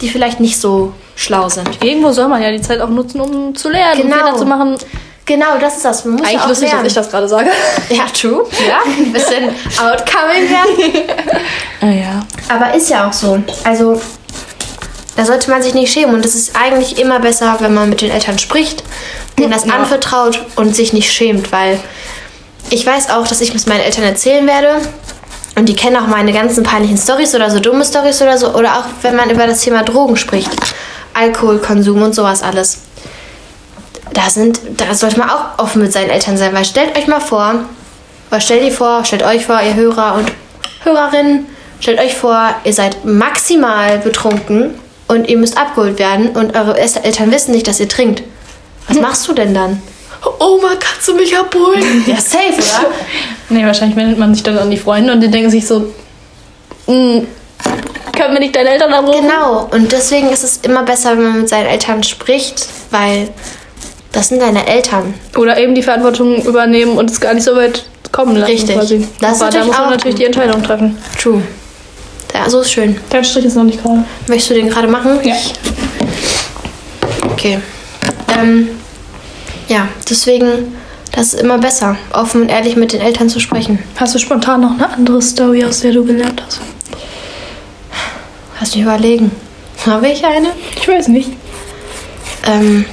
[0.00, 1.82] die vielleicht nicht so schlau sind.
[1.82, 4.16] Irgendwo soll man ja die Zeit auch nutzen, um zu lernen, Genau.
[4.16, 4.76] Fehler zu machen.
[5.26, 6.04] Genau, das ist das.
[6.04, 6.84] Man muss Eigentlich auch lustig, lernen.
[6.84, 7.50] dass ich das gerade sage.
[7.90, 8.46] Ja, true.
[8.68, 11.08] Ja, ein bisschen outcoming werden.
[11.82, 12.26] Ah ja.
[12.48, 13.38] Aber ist ja auch so.
[13.64, 14.00] Also,
[15.16, 16.14] da sollte man sich nicht schämen.
[16.14, 18.82] Und es ist eigentlich immer besser, wenn man mit den Eltern spricht,
[19.38, 19.74] denen das Ja.
[19.74, 21.50] anvertraut und sich nicht schämt.
[21.52, 21.78] Weil
[22.70, 24.76] ich weiß auch, dass ich es meinen Eltern erzählen werde.
[25.58, 28.54] Und die kennen auch meine ganzen peinlichen Stories oder so dumme Stories oder so.
[28.54, 30.50] Oder auch, wenn man über das Thema Drogen spricht.
[31.14, 32.78] Alkoholkonsum und sowas alles.
[34.12, 36.52] Da, sind, da sollte man auch offen mit seinen Eltern sein.
[36.54, 37.64] Weil stellt euch mal vor,
[38.30, 40.32] oder stellt ihr vor, stellt euch vor, ihr Hörer und
[40.84, 41.46] Hörerinnen,
[41.80, 44.74] stellt euch vor, ihr seid maximal betrunken
[45.08, 48.22] und ihr müsst abgeholt werden und eure Eltern wissen nicht, dass ihr trinkt.
[48.88, 49.82] Was machst du denn dann?
[50.40, 52.04] Oma, kannst du mich abholen?
[52.06, 52.90] Ja, safe, oder?
[53.48, 55.92] Nee, wahrscheinlich wendet man sich dann an die Freunde und die denken sich so,
[56.88, 57.20] "Mm,
[58.16, 59.22] können wir nicht deine Eltern anrufen?
[59.22, 59.68] Genau.
[59.70, 63.28] Und deswegen ist es immer besser, wenn man mit seinen Eltern spricht, weil
[64.16, 65.12] das sind deine Eltern.
[65.36, 68.74] Oder eben die Verantwortung übernehmen und es gar nicht so weit kommen lassen Richtig.
[68.74, 69.06] quasi.
[69.20, 70.96] Das Aber da muss man auch natürlich die Entscheidung treffen.
[71.20, 71.42] True.
[72.32, 72.96] Ja, so ist schön.
[73.10, 74.04] Dein Strich ist noch nicht gerade.
[74.26, 75.18] Möchtest du den gerade machen?
[75.22, 75.34] Ja.
[77.30, 77.58] Okay.
[78.40, 78.70] Ähm,
[79.68, 80.74] ja, deswegen,
[81.12, 83.80] das ist immer besser, offen und ehrlich mit den Eltern zu sprechen.
[83.96, 86.60] Hast du spontan noch eine andere Story, aus der du gelernt hast?
[88.58, 89.30] Lass mich überlegen.
[89.84, 90.48] Habe ich eine?
[90.74, 91.28] Ich weiß nicht.
[92.46, 92.86] Ähm,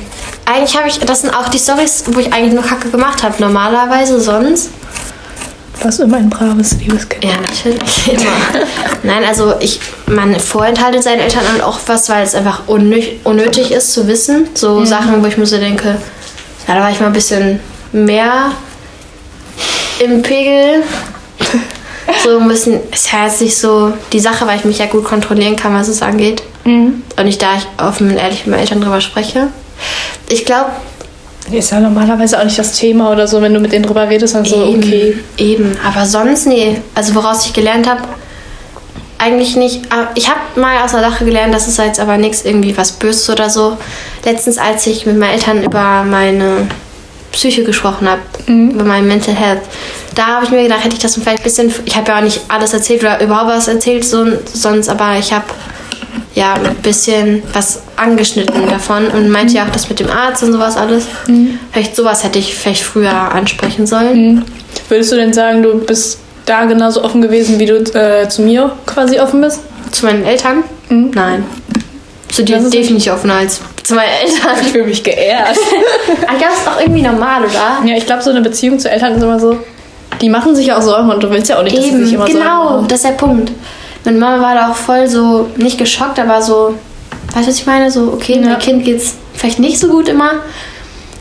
[0.45, 3.36] eigentlich habe ich, das sind auch die Stories, wo ich eigentlich nur Kacke gemacht habe.
[3.39, 4.69] Normalerweise sonst.
[5.77, 7.25] Du warst immer ein braves, liebes Kind.
[7.25, 8.08] Ja, natürlich.
[8.08, 8.65] Immer.
[9.03, 13.71] Nein, also ich, man vorenthaltet seinen Eltern halt auch was, weil es einfach unnötig, unnötig
[13.71, 14.47] ist zu wissen.
[14.53, 15.97] So Sachen, wo ich mir so denke,
[16.67, 17.60] ja, da war ich mal ein bisschen
[17.91, 18.51] mehr
[19.99, 20.84] im Pegel.
[22.23, 25.06] So ein bisschen, ist ja jetzt nicht so die Sache, weil ich mich ja gut
[25.06, 26.43] kontrollieren kann, was es angeht.
[26.65, 27.01] Mhm.
[27.17, 29.47] Und ich da ich offen und ehrlich mit meinen Eltern drüber spreche.
[30.29, 30.71] Ich glaube,
[31.51, 34.35] Ist ja normalerweise auch nicht das Thema oder so, wenn du mit denen drüber redest,
[34.35, 35.17] dann so, Eben, okay.
[35.37, 36.77] Eben, aber sonst nee.
[36.95, 38.01] Also woraus ich gelernt habe,
[39.19, 39.81] eigentlich nicht.
[39.91, 42.91] Aber Ich habe mal aus der Sache gelernt, das ist jetzt aber nichts irgendwie was
[42.93, 43.77] Böses oder so.
[44.25, 46.67] Letztens, als ich mit meinen Eltern über meine
[47.31, 49.61] Psyche gesprochen habe, über mein Mental Health,
[50.15, 51.73] da habe ich mir gedacht, hätte ich das vielleicht ein bisschen.
[51.85, 55.33] Ich habe ja auch nicht alles erzählt oder überhaupt was erzählt, so, sonst, aber ich
[55.33, 55.45] habe
[56.36, 60.54] ja ein bisschen was angeschnitten davon und meinte ja auch das mit dem Arzt und
[60.54, 61.06] sowas alles.
[61.71, 64.45] Vielleicht sowas hätte ich vielleicht früher ansprechen sollen.
[64.89, 68.71] Würdest du denn sagen, du bist da genauso offen gewesen, wie du äh, zu mir
[68.86, 69.62] quasi offen bist?
[69.91, 70.63] Zu meinen Eltern?
[70.89, 71.45] Nein.
[72.30, 74.58] Zu dir ist definitiv offener als zu meinen Eltern.
[74.62, 75.58] Ich fühle mich geehrt.
[76.28, 77.88] Aber das ist auch irgendwie normal, oder?
[77.88, 79.60] ja, ich glaube, so eine Beziehung zu Eltern ist immer so.
[80.21, 82.06] Die machen sich ja auch Sorgen und du willst ja auch nicht, dass sie Eben,
[82.06, 83.52] sich immer Sorgen genau, das ist der Punkt.
[84.05, 86.75] Meine Mama war da auch voll so, nicht geschockt, aber so,
[87.33, 87.89] weißt du, was ich meine?
[87.89, 88.41] So, okay, Ja.
[88.49, 90.31] mein Kind geht's vielleicht nicht so gut immer.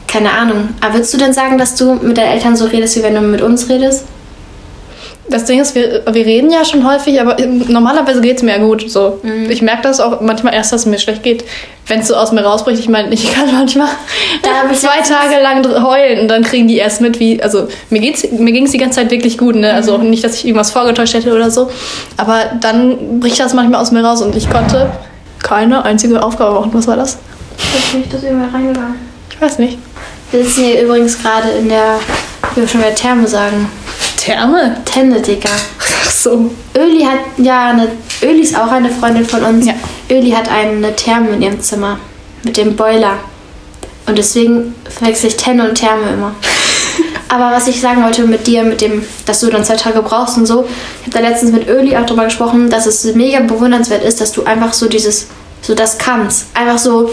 [0.09, 0.69] Keine Ahnung.
[0.81, 3.21] Aber würdest du denn sagen, dass du mit deinen Eltern so redest, wie wenn du
[3.21, 4.05] mit uns redest?
[5.33, 7.37] Das Ding ist, wir, wir reden ja schon häufig, aber
[7.69, 8.91] normalerweise geht es mir ja gut.
[8.91, 9.19] So.
[9.23, 9.51] Mhm.
[9.51, 11.45] Ich merke das auch manchmal erst, dass es mir schlecht geht,
[11.87, 12.79] wenn es so aus mir rausbricht.
[12.79, 13.89] Ich meine, ich kann manchmal
[14.71, 17.43] ich zwei Tage lang heulen und dann kriegen die erst mit, wie.
[17.43, 19.55] Also, mir, geht's, mir ging es die ganze Zeit wirklich gut.
[19.57, 19.73] Ne?
[19.73, 20.11] Also, Mhm.
[20.11, 21.71] nicht, dass ich irgendwas vorgetäuscht hätte oder so.
[22.17, 24.91] Aber dann bricht das manchmal aus mir raus und ich konnte
[25.43, 26.71] keine einzige Aufgabe machen.
[26.73, 27.19] Was war das?
[27.59, 28.95] Ich bin das irgendwann reingegangen.
[29.31, 29.79] Ich weiß nicht.
[30.31, 31.97] Wir sitzen hier übrigens gerade in der,
[32.55, 33.69] wie wir schon bei Therme sagen,
[34.23, 34.77] Therme?
[34.85, 35.51] Tenne, Digga.
[35.81, 36.51] Ach so.
[36.77, 37.89] Öli hat, ja, eine,
[38.23, 39.67] Öli ist auch eine Freundin von uns.
[39.67, 39.75] Ja.
[40.11, 41.99] Öli hat eine Therme in ihrem Zimmer
[42.45, 43.15] mit dem Boiler.
[44.07, 46.35] Und deswegen verwechsel ich Tenne und Therme immer.
[47.29, 50.37] Aber was ich sagen wollte mit dir, mit dem, dass du dann zwei Tage brauchst
[50.37, 50.69] und so,
[51.01, 54.31] ich habe da letztens mit Öli auch drüber gesprochen, dass es mega bewundernswert ist, dass
[54.31, 55.29] du einfach so dieses,
[55.63, 56.47] so das kannst.
[56.55, 57.11] Einfach so,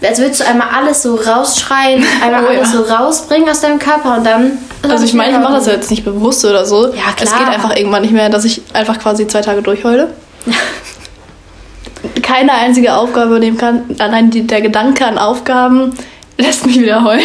[0.00, 2.58] als würdest du einmal alles so rausschreien, einmal Oh ja.
[2.60, 4.58] alles so rausbringen aus deinem Körper und dann.
[4.88, 6.88] Also ich meine, ich mache das ja jetzt nicht bewusst oder so.
[6.88, 7.38] Ja, Es klar.
[7.44, 10.08] geht einfach irgendwann nicht mehr, dass ich einfach quasi zwei Tage durchheule.
[12.22, 13.82] Keine einzige Aufgabe übernehmen kann.
[13.98, 15.94] Allein die, der Gedanke an Aufgaben
[16.38, 17.22] lässt mich wieder heulen.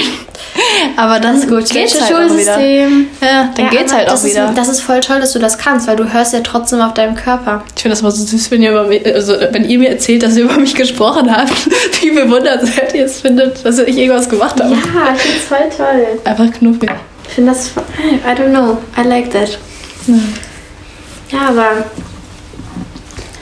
[0.96, 2.28] Aber dann Das gut, geht's halt auch wieder.
[2.28, 3.08] Schulsystem.
[3.22, 4.50] Ja, dann Ja, geht's halt auch wieder.
[4.50, 6.94] Ist, das ist voll toll, dass du das kannst, weil du hörst ja trotzdem auf
[6.94, 7.64] deinem Körper.
[7.76, 10.24] ich finde das mal so süß, wenn ihr, über mich, also, wenn ihr mir erzählt,
[10.24, 11.52] dass ihr über mich gesprochen habt,
[12.02, 14.74] wie bewundernswert ihr es findet, dass ich irgendwas gemacht habe.
[14.74, 16.08] Ja, ich finde es voll toll.
[16.24, 16.92] Einfach knuffig.
[17.28, 19.60] Ich finde das, I don't know, I like that.
[21.30, 21.86] Ja, aber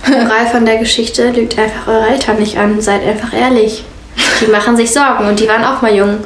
[0.07, 2.81] Moral von der Geschichte lügt einfach eure Eltern nicht an.
[2.81, 3.83] Seid einfach ehrlich.
[4.41, 6.17] Die machen sich Sorgen und die waren auch mal jung.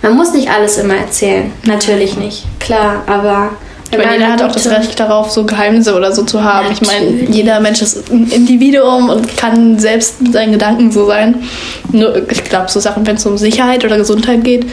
[0.00, 1.52] Man muss nicht alles immer erzählen.
[1.64, 2.44] Natürlich nicht.
[2.60, 3.50] Klar, aber.
[3.90, 6.68] Ich meine, jeder hat auch das Recht darauf, so Geheimnisse oder so zu haben.
[6.72, 7.36] Ich meine, Natürlich.
[7.36, 11.42] jeder Mensch ist ein Individuum und kann selbst mit seinen Gedanken so sein.
[11.90, 14.64] Nur, ich glaube, so Sachen, wenn es um Sicherheit oder Gesundheit geht,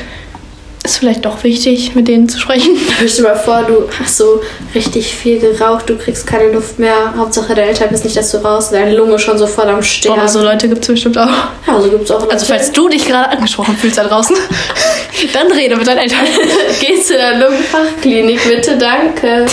[0.89, 2.75] ist vielleicht doch wichtig, mit denen zu sprechen.
[2.95, 4.41] Stell dir mal vor, du hast so
[4.73, 7.13] richtig viel geraucht, du kriegst keine Luft mehr.
[7.15, 10.19] Hauptsache deine Eltern wissen nicht, dass du raus, deine Lunge schon so voll am Sterben.
[10.19, 11.27] Aber so Leute gibt es bestimmt auch.
[11.67, 12.33] ja, so gibt's auch Leute.
[12.33, 14.35] Also, falls du dich gerade angesprochen fühlst da draußen,
[15.33, 16.19] dann rede mit deinen Eltern.
[16.79, 19.45] Geh zu der Lungenfachklinik, bitte, danke.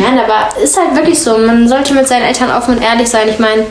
[0.00, 1.38] Nein, aber ist halt wirklich so.
[1.38, 3.28] Man sollte mit seinen Eltern offen und ehrlich sein.
[3.28, 3.64] Ich meine,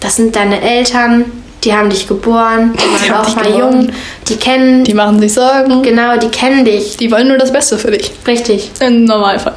[0.00, 1.24] das sind deine Eltern,
[1.64, 3.82] die haben dich geboren, die waren auch dich mal geboren.
[3.82, 3.88] jung,
[4.28, 5.82] die kennen, Die machen sich Sorgen.
[5.82, 6.96] genau, die kennen dich.
[6.96, 8.10] Die wollen nur das Beste für dich.
[8.26, 9.54] Richtig, Im Normalfall.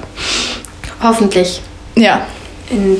[1.01, 1.61] hoffentlich.
[1.95, 2.21] Ja.
[2.69, 2.97] In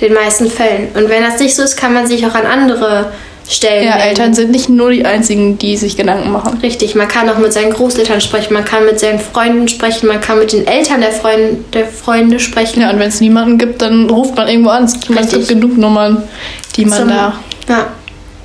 [0.00, 0.88] den meisten Fällen.
[0.94, 3.12] Und wenn das nicht so ist, kann man sich auch an andere
[3.48, 4.08] Stellen Ja, wenden.
[4.08, 6.58] Eltern sind nicht nur die einzigen, die sich Gedanken machen.
[6.62, 10.20] Richtig, man kann auch mit seinen Großeltern sprechen, man kann mit seinen Freunden sprechen, man
[10.20, 12.80] kann mit den Eltern der, Freund, der Freunde sprechen.
[12.82, 14.84] Ja, und wenn es niemanden gibt, dann ruft man irgendwo an.
[14.84, 16.22] Es gibt genug Nummern,
[16.76, 17.34] die man Zum- da.
[17.68, 17.86] Ja.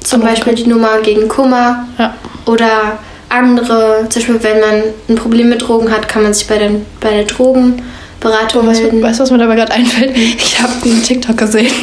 [0.06, 2.14] Zum Beispiel die Nummer gegen Kummer Ja.
[2.46, 4.08] oder andere.
[4.10, 7.10] Zum Beispiel, wenn man ein Problem mit Drogen hat, kann man sich bei, den, bei
[7.12, 9.02] der Drogenberatung melden.
[9.02, 10.16] weißt du, was mir dabei gerade einfällt?
[10.16, 11.74] Ich habe einen TikTok gesehen.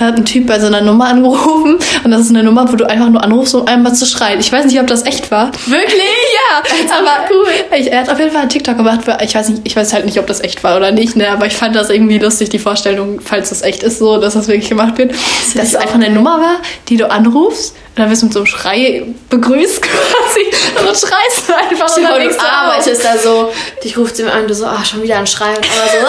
[0.00, 1.78] Da hat ein Typ bei so einer Nummer angerufen.
[2.04, 4.40] Und das ist eine Nummer, wo du einfach nur anrufst, um einmal zu schreien.
[4.40, 5.52] Ich weiß nicht, ob das echt war.
[5.66, 6.00] Wirklich?
[6.50, 6.62] Ja,
[6.98, 7.46] aber cool.
[7.78, 9.00] Ich, er hat auf jeden Fall einen TikTok gemacht.
[9.22, 11.30] Ich weiß, nicht, ich weiß halt nicht, ob das echt war oder nicht, ne?
[11.30, 14.48] aber ich fand das irgendwie lustig, die Vorstellung, falls das echt ist, so, dass das
[14.48, 15.12] wirklich gemacht wird.
[15.12, 16.56] Dass ich es einfach eine Nummer war,
[16.88, 20.78] die du anrufst und dann wirst du mit so einem Schrei begrüßt quasi.
[20.78, 23.52] Und dann schreist du einfach Stell und dann du arbeitest da so,
[23.84, 25.56] dich ruft sie an, du so, ah, schon wieder ein Schreien.
[25.56, 26.06] Aber so,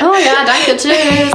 [0.00, 1.30] oh ja, danke, tschüss.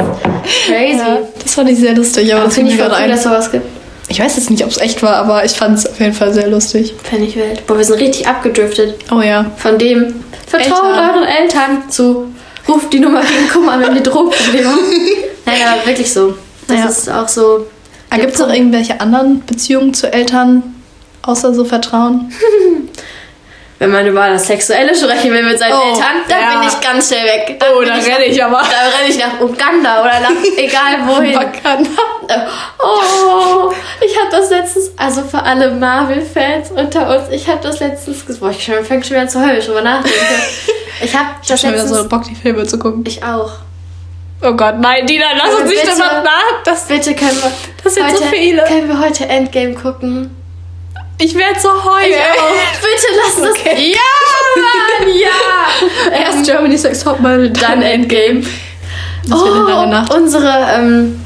[0.67, 0.97] Crazy.
[0.97, 3.11] Ja, das fand ich sehr lustig, aber das finde ich voll gerade cool, ein.
[3.11, 3.65] dass sowas gibt.
[4.09, 6.33] Ich weiß jetzt nicht, ob es echt war, aber ich fand es auf jeden Fall
[6.33, 6.93] sehr lustig.
[7.03, 7.65] Fände ich wild.
[7.65, 8.95] Boah, wir sind richtig abgedriftet.
[9.11, 9.45] Oh ja.
[9.57, 11.09] Von dem, vertraut Eltern.
[11.09, 12.27] euren Eltern zu,
[12.67, 14.79] ruft die Nummer gegen Kummer, wenn ihr Drogenprobleme habt.
[15.45, 16.35] Nein, aber wirklich so.
[16.67, 16.85] Das Ja.
[16.87, 17.65] ist auch so.
[18.15, 20.61] Gibt es auch irgendwelche anderen Beziehungen zu Eltern,
[21.23, 22.31] außer so Vertrauen?
[23.83, 26.59] wenn man über das Sexuelle sprechen will mit seinen Oh, Eltern, dann ja.
[26.59, 27.57] bin ich ganz schnell weg.
[27.59, 28.57] Dann Oh, da renne ich aber.
[28.61, 31.35] Da renne ich nach Uganda oder nach egal wohin.
[31.35, 32.47] Wakanda.
[32.79, 33.71] Oh,
[34.05, 38.39] ich habe das letztens, also für alle Marvel-Fans unter uns, ich habe das letztens gesagt.
[38.41, 40.17] Boah, ich schon- fängt schon wieder zu heulen, drüber nachdenken.
[41.01, 41.97] Ich habe Ich hab schon wieder letztens.
[42.03, 43.03] so Bock, die Filme zu gucken.
[43.05, 43.51] ich auch.
[44.45, 45.97] Oh Gott, nein, Dina, lass uns nicht Bitte.
[45.99, 46.63] nach.
[46.65, 47.51] Das, Bitte können wir.
[47.83, 48.63] Das sind heute, so viele.
[48.65, 50.35] Können wir heute Endgame gucken?
[51.19, 52.13] Ich werde so heulen.
[52.81, 53.57] Bitte lass uns.
[53.59, 53.93] Okay.
[53.93, 56.17] Ja, Mann, ja!
[56.25, 58.43] Erst Germany's Next Topmodel, Dann Endgame.
[59.27, 60.13] Das wird eine lange Oh, Nacht.
[60.13, 61.23] unsere, ähm,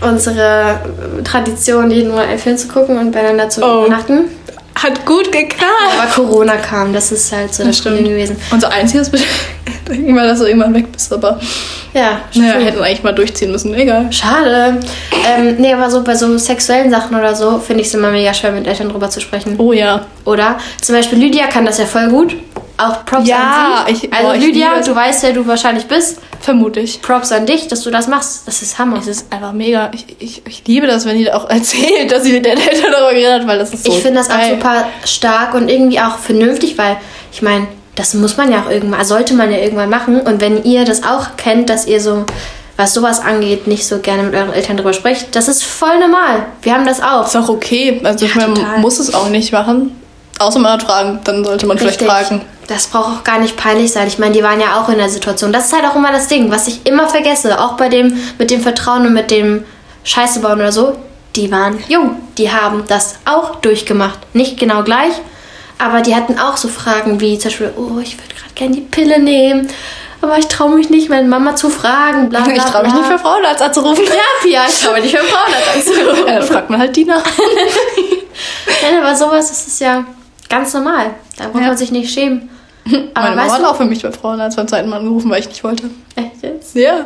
[0.00, 0.80] unsere
[1.18, 3.84] äh, Tradition, jeden Monat einen Film zu gucken und beieinander zu Oh.
[3.86, 4.30] übernachten.
[4.74, 5.62] Hat gut geklappt.
[5.98, 7.84] Aber Corona kam, das ist halt so das, Das.
[7.86, 8.36] Problem gewesen.
[8.50, 9.10] Unser einziges
[9.88, 11.38] irgendwann, dass du irgendwann weg bist, aber
[11.94, 12.62] Ja, naja, schön.
[12.64, 13.74] hätten eigentlich mal durchziehen müssen.
[13.74, 14.10] Egal.
[14.12, 14.80] Schade.
[15.28, 18.32] Ähm, nee, aber so bei so sexuellen Sachen oder so finde ich es immer mega
[18.32, 19.56] schwer, mit Eltern drüber zu sprechen.
[19.58, 20.06] Oh ja.
[20.24, 20.56] Oder?
[20.80, 22.34] Zum Beispiel Lydia kann das ja voll gut.
[22.78, 24.06] Auch Props Ja, an sie.
[24.06, 26.18] ich- also boah, Lydia, du weißt, wer du wahrscheinlich bist.
[26.40, 27.02] Vermute ich.
[27.02, 28.48] Props an dich, dass du das machst.
[28.48, 28.96] Das ist Hammer.
[28.98, 29.90] Es ist einfach mega.
[29.92, 33.10] Ich, ich, ich liebe das, wenn die auch erzählt, dass sie mit den Eltern darüber
[33.12, 33.92] geredet hat, weil das ist so.
[33.92, 36.96] ich finde das auch super stark und irgendwie auch vernünftig, weil
[37.30, 40.20] ich meine, das muss man ja auch irgendwann, sollte man ja irgendwann machen.
[40.20, 42.24] Und wenn ihr das auch kennt, dass ihr so,
[42.76, 46.46] was sowas angeht, nicht so gerne mit euren Eltern drüber sprecht, das ist voll normal.
[46.62, 47.26] Wir haben das auch.
[47.26, 48.00] Ist auch okay.
[48.02, 48.72] Also ich Ja, meine, total.
[48.72, 49.98] man muss es auch nicht machen.
[50.38, 52.40] Außer man hat Fragen, dann sollte man vielleicht fragen.
[52.66, 54.08] Das braucht auch gar nicht peinlich sein.
[54.08, 55.52] Ich meine, die waren ja auch in der Situation.
[55.52, 57.60] Das ist halt auch immer das Ding, was ich immer vergesse.
[57.60, 59.64] Auch bei dem mit dem Vertrauen und mit dem
[60.04, 60.96] Scheiße bauen oder so.
[61.36, 62.16] Die waren jung.
[62.38, 64.18] Die haben das auch durchgemacht.
[64.32, 65.12] Nicht genau gleich,
[65.82, 68.80] aber die hatten auch so Fragen wie zum Beispiel, oh, ich würde gerade gerne die
[68.82, 69.68] Pille nehmen,
[70.20, 72.28] aber ich traue mich nicht, meine Mama zu fragen.
[72.28, 74.04] Bla, bla, Ich traue mich nicht für Frauenarzt anzurufen.
[74.06, 76.26] Ja, Pia, ich traue mich nicht für Frauen anzurufen.
[76.26, 77.22] Ja, dann fragt man halt Dina.
[78.82, 80.04] Nein, aber sowas das ist ja
[80.48, 81.10] ganz normal.
[81.36, 81.68] Da braucht Ja.
[81.68, 82.48] man sich nicht schämen.
[83.14, 85.48] Aber Meine Mama hat auch für mich bei Frauenarzt beim zweiten Mal angerufen, weil ich
[85.48, 85.84] nicht wollte.
[86.16, 86.74] echt jetzt?
[86.74, 87.04] Ja.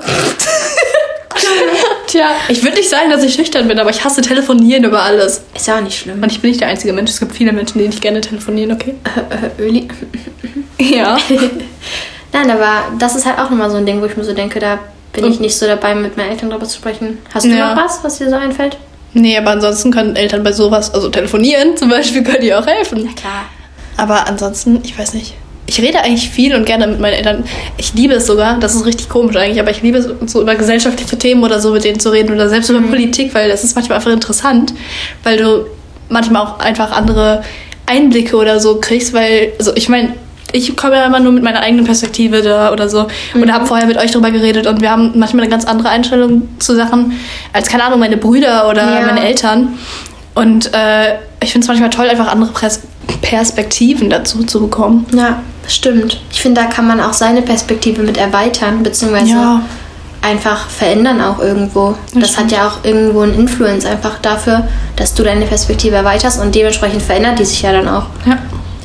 [2.07, 5.43] Tja, ich würde nicht sagen, dass ich schüchtern bin, aber ich hasse telefonieren über alles.
[5.55, 6.23] Ist ja auch nicht schlimm.
[6.23, 7.11] Und ich bin nicht der einzige Mensch.
[7.11, 8.95] Es gibt viele Menschen, die nicht gerne telefonieren, okay?
[9.59, 9.89] Äh, Öli.
[10.79, 11.17] Ja.
[12.33, 14.61] Nein, aber das ist halt auch nochmal so ein Ding, wo ich mir so denke,
[14.61, 14.79] da
[15.15, 17.17] bin ich Und- nicht so dabei, mit meinen Eltern drüber zu sprechen.
[17.33, 17.75] Hast du Ja.
[17.75, 18.77] noch was, was dir so einfällt?
[19.15, 23.09] Nee, aber ansonsten können Eltern bei sowas, also telefonieren zum Beispiel, können die auch helfen.
[23.15, 23.47] Klar.
[23.97, 25.35] Aber ansonsten, ich weiß nicht.
[25.69, 27.45] Ich rede eigentlich viel und gerne mit meinen Eltern.
[27.77, 30.55] Ich liebe es sogar, das ist richtig komisch eigentlich, aber ich liebe es, so über
[30.55, 33.75] gesellschaftliche Themen oder so mit denen zu reden oder selbst über Politik, weil das ist
[33.75, 34.73] manchmal einfach interessant,
[35.25, 35.67] weil du
[36.09, 37.43] manchmal auch einfach andere
[37.87, 40.15] Einblicke oder so kriegst, weil, also ich meine,
[40.53, 43.87] ich komme ja immer nur mit meiner eigenen Perspektive da oder so und habe vorher
[43.87, 47.19] mit euch drüber geredet und wir haben manchmal eine ganz andere Einstellung zu Sachen
[47.53, 49.07] als, keine Ahnung, meine Brüder oder Ja.
[49.07, 49.77] meine Eltern.
[50.35, 52.81] Und äh, ich finde es manchmal toll, einfach andere Pers
[53.23, 55.07] Perspektiven dazu zu bekommen.
[55.15, 56.21] Ja, das stimmt.
[56.31, 59.63] Ich finde, da kann man auch seine Perspektive mit erweitern, beziehungsweise Ja.
[60.23, 61.95] einfach verändern auch irgendwo.
[62.15, 62.53] Das, stimmt.
[62.53, 67.03] hat ja auch irgendwo einen Influence einfach dafür, dass du deine Perspektive erweiterst und dementsprechend
[67.03, 68.07] verändert die sich ja dann auch.
[68.27, 68.39] Ja.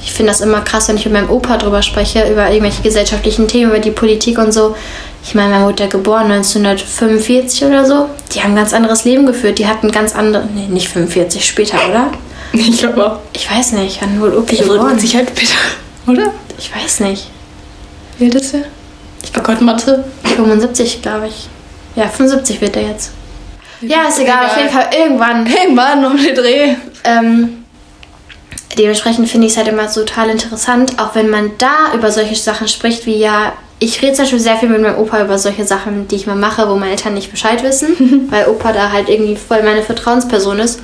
[0.03, 3.47] Ich finde das immer krass, wenn ich mit meinem Opa drüber spreche, über irgendwelche gesellschaftlichen
[3.47, 4.75] Themen, über die Politik und so.
[5.23, 8.07] Ich meine, meine Mutter geboren 1945 oder so.
[8.33, 9.59] Die haben ein ganz anderes Leben geführt.
[9.59, 10.47] Die hatten ganz andere.
[10.55, 12.07] Nee, nicht 45, später, oder?
[12.53, 13.19] Ich glaube auch.
[13.33, 14.91] Ich weiß nicht, wann wohl Wir wurden geboren?
[14.93, 15.53] mit Sicherheit bitte.
[16.07, 16.33] Oder?
[16.57, 17.29] Ich weiß nicht.
[18.17, 18.63] Wie alt ist er?
[19.23, 20.03] Ich oh Gott, Mathe.
[20.35, 21.47] 75, glaube ich.
[21.95, 23.11] Ja, 75 wird er jetzt.
[23.81, 24.45] Ja, ist egal, Egal.
[24.45, 25.47] auf jeden Fall irgendwann.
[25.47, 26.75] Irgendwann um den Dreh.
[27.03, 27.63] Ähm,
[28.77, 32.67] dementsprechend finde ich es halt immer total interessant, auch wenn man da über solche Sachen
[32.67, 36.07] spricht, wie ja, ich rede zum Beispiel sehr viel mit meinem Opa über solche Sachen,
[36.07, 39.35] die ich mal mache, wo meine Eltern nicht Bescheid wissen, weil Opa da halt irgendwie
[39.35, 40.79] voll meine Vertrauensperson ist.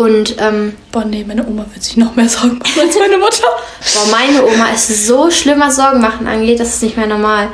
[0.00, 3.42] Und ähm, Boah, nee, meine Oma wird sich noch mehr Sorgen machen als meine Mutter.
[3.94, 7.48] boah, meine Oma ist so schlimm, was Sorgen machen angeht, das ist nicht mehr normal.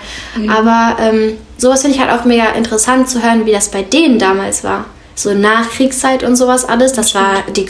[0.46, 4.20] Aber ähm, sowas finde ich halt auch mega interessant zu hören, wie das bei denen
[4.20, 4.84] damals war.
[5.16, 7.66] So Nachkriegszeit und sowas alles, das war, die,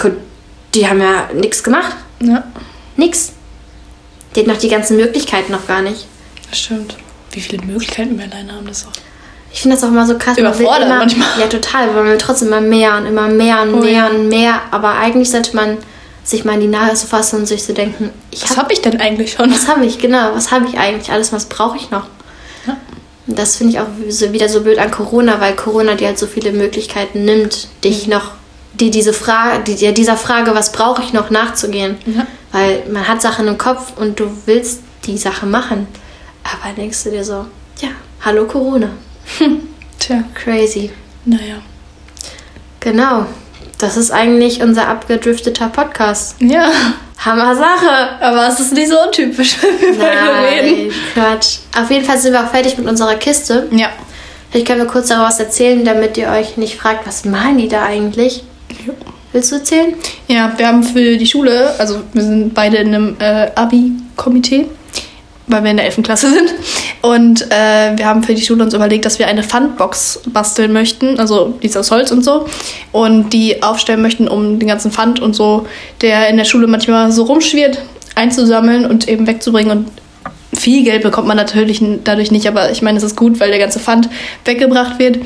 [0.75, 1.97] die haben ja nichts gemacht.
[2.21, 2.45] Ja,
[2.97, 3.33] Nix.
[4.35, 6.07] Die hat noch die ganzen Möglichkeiten noch gar nicht.
[6.51, 6.99] das stimmt.
[7.31, 9.06] Wie viele Möglichkeiten wir alleine haben, das auch.
[9.57, 10.37] Ich finde das auch immer so krass.
[10.37, 11.27] man Überfordert immer, manchmal.
[11.41, 11.89] Ja, total.
[11.89, 14.07] Weil man will trotzdem immer mehr und immer mehr und Oh mehr ja.
[14.09, 14.61] und mehr.
[14.71, 15.79] Aber eigentlich sollte man
[16.25, 18.83] sich mal in die Nase fassen und sich so denken, ich Was hab, habe ich
[18.83, 19.51] denn eigentlich schon?
[19.51, 22.05] was habe ich, genau, was habe ich eigentlich alles, was brauche ich noch?
[22.67, 22.77] Ja.
[23.27, 26.19] Und Das finde ich auch so, wieder so blöd an Corona, weil Corona dir halt
[26.19, 27.81] so viele Möglichkeiten nimmt, Mhm.
[27.83, 28.33] dich noch,
[28.75, 31.97] die diese Frage, die, dir dieser Frage, was brauche ich noch, nachzugehen.
[32.05, 32.27] Ja.
[32.53, 35.87] Weil man hat Sachen im Kopf und du willst die Sache machen.
[36.45, 37.47] Aber denkst du dir so,
[37.81, 37.89] ja,
[38.23, 38.89] hallo Corona.
[39.99, 40.91] Tja, Crazy.
[41.25, 41.57] naja.
[42.81, 43.27] Genau.
[43.79, 46.37] Das ist eigentlich unser abgedrifteter Podcast.
[46.41, 46.71] Ja,
[47.19, 48.21] Hammer Sache.
[48.21, 50.93] Aber es ist nicht so untypisch, wenn wir beide reden.
[51.13, 51.59] Quatsch.
[51.79, 53.67] Auf jeden Fall sind wir auch fertig mit unserer Kiste.
[53.73, 53.89] Ja.
[54.51, 57.83] Vielleicht können wir kurz daraus erzählen, damit ihr euch nicht fragt, was malen die da
[57.85, 58.45] eigentlich?
[59.33, 59.95] Willst du erzählen?
[60.29, 64.67] Ja, wir haben für die Schule, also wir sind beide in einem äh, Abi-Komitee,
[65.47, 66.03] weil wir in der 11.
[66.03, 66.55] Klasse sind.
[67.03, 71.19] Und äh, wir haben für die Schule uns überlegt, dass wir eine Pfandbox basteln möchten,
[71.21, 72.47] also die ist aus Holz und so,
[72.93, 75.67] und die aufstellen möchten, um den ganzen Pfand und so,
[76.01, 77.83] der in der Schule manchmal so rumschwirrt,
[78.15, 79.71] einzusammeln und eben wegzubringen.
[79.71, 79.89] Und
[80.59, 83.59] viel Geld bekommt man natürlich dadurch nicht, aber ich meine, es ist gut, weil der
[83.59, 84.09] ganze Pfand
[84.45, 85.19] weggebracht wird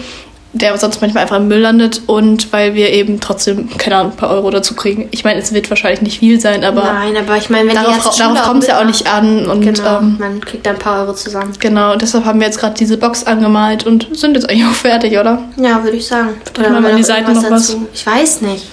[0.53, 4.17] der sonst manchmal einfach im Müll landet und weil wir eben trotzdem, keine Ahnung, ein
[4.17, 5.09] paar Euro dazu kriegen.
[5.13, 6.83] Ich meine, es wird wahrscheinlich nicht viel sein, aber.
[6.83, 9.47] Nein, aber ich meine, wenn darauf, darauf kommt es ja auch nicht an.
[9.47, 11.53] Und, genau, ähm, man kriegt da ein paar Euro zusammen.
[11.61, 14.75] Genau, und deshalb haben wir jetzt gerade diese Box angemalt und sind jetzt eigentlich auch
[14.75, 15.39] fertig, oder?
[15.57, 16.31] Ja, würde ich sagen.
[16.59, 17.77] Oder haben wir die Seiten noch was?
[17.95, 18.67] Ich weiß nicht.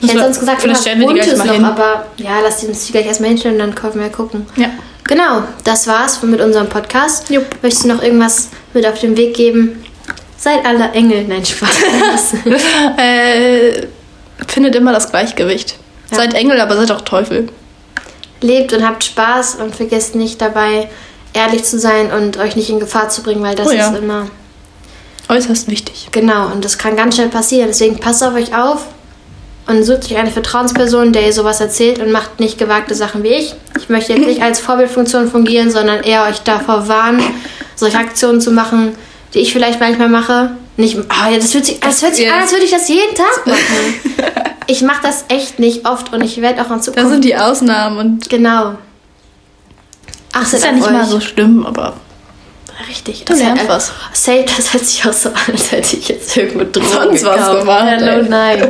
[0.00, 1.64] Ich hätte sonst gesagt, vielleicht stellen wir die gleich mal noch, hin.
[1.64, 4.46] aber ja, lass die uns die gleich erstmal hinstellen und dann können wir gucken.
[4.56, 4.70] Ja.
[5.04, 7.30] Genau, das war's mit unserem Podcast.
[7.30, 7.44] Jupp.
[7.62, 9.81] Möchtest du noch irgendwas mit auf den Weg geben?
[10.42, 11.24] Seid alle Engel.
[11.28, 12.34] Nein, Spaß.
[12.98, 13.86] Äh,
[14.48, 15.76] findet immer das Gleichgewicht.
[16.10, 16.16] Ja.
[16.16, 17.48] Seid Engel, aber seid auch Teufel.
[18.40, 20.88] Lebt und habt Spaß und vergesst nicht dabei,
[21.32, 23.90] ehrlich zu sein und euch nicht in Gefahr zu bringen, weil das Oh ja.
[23.90, 24.26] ist immer
[25.28, 26.08] Äußerst wichtig.
[26.10, 27.68] Genau, und das kann ganz schnell passieren.
[27.68, 28.86] Deswegen passt auf euch auf
[29.68, 33.28] und sucht euch eine Vertrauensperson, der ihr sowas erzählt und macht nicht gewagte Sachen wie
[33.28, 33.54] ich.
[33.78, 37.22] Ich möchte jetzt nicht als Vorbildfunktion fungieren, sondern eher euch davor warnen,
[37.76, 38.96] solche Aktionen zu machen,
[39.34, 40.50] die ich vielleicht manchmal mache.
[40.76, 43.14] Nicht, oh ja, das hört sich, das hört sich an, als würde ich das jeden
[43.14, 43.60] Tag machen.
[44.68, 47.10] Ich mache das echt nicht oft und ich werde auch in Das Zukunft.
[47.10, 48.74] sind die Ausnahmen und genau.
[50.32, 50.92] Achtet das ist ja nicht euch.
[50.92, 51.94] mal so schlimm, aber
[52.88, 53.24] Richtig.
[53.26, 53.92] Du lernst was.
[54.12, 57.36] Safe, das hört sich auch so an, als hätte ich jetzt irgendwo Drogen Sonst was
[57.36, 57.60] gekauft.
[57.60, 58.22] gemacht, Hallo, ey.
[58.28, 58.68] nein.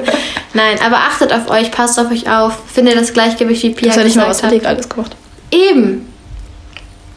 [0.55, 3.89] Nein, aber achtet auf euch, passt auf euch auf, findet das Gleichgewicht, wie ich Pia
[3.91, 4.67] weiß ja nicht mal, was gesagt hat.
[4.67, 5.13] alles gemacht.
[5.51, 6.07] Eben.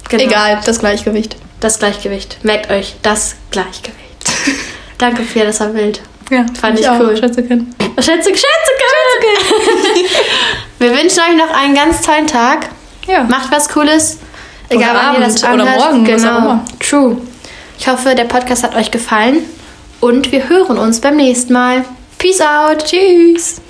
[0.09, 0.23] Genau.
[0.23, 1.35] Egal, das Gleichgewicht.
[1.60, 2.38] Das Gleichgewicht.
[2.43, 3.99] Merkt euch, das Gleichgewicht.
[4.97, 6.01] Danke, Pia, das war wild.
[6.30, 6.99] Ja, Fand ich auch.
[6.99, 7.16] cool.
[7.18, 7.74] Schätze kennen.
[7.97, 10.16] Schätze, Schätze, Schätze.
[10.80, 12.70] Wir wünschen euch noch einen ganz tollen Tag.
[13.08, 13.24] Ja.
[13.24, 14.20] Macht was Cooles.
[14.70, 15.91] Egal, Oder wann ihr das Abend oder anhört.
[15.91, 16.60] morgen, Genau.
[16.80, 17.18] True.
[17.78, 19.43] Ich hoffe, der Podcast hat euch gefallen.
[20.01, 21.86] Und wir hören uns beim nächsten Mal.
[22.18, 22.84] Peace out.
[22.86, 23.62] Tschüss.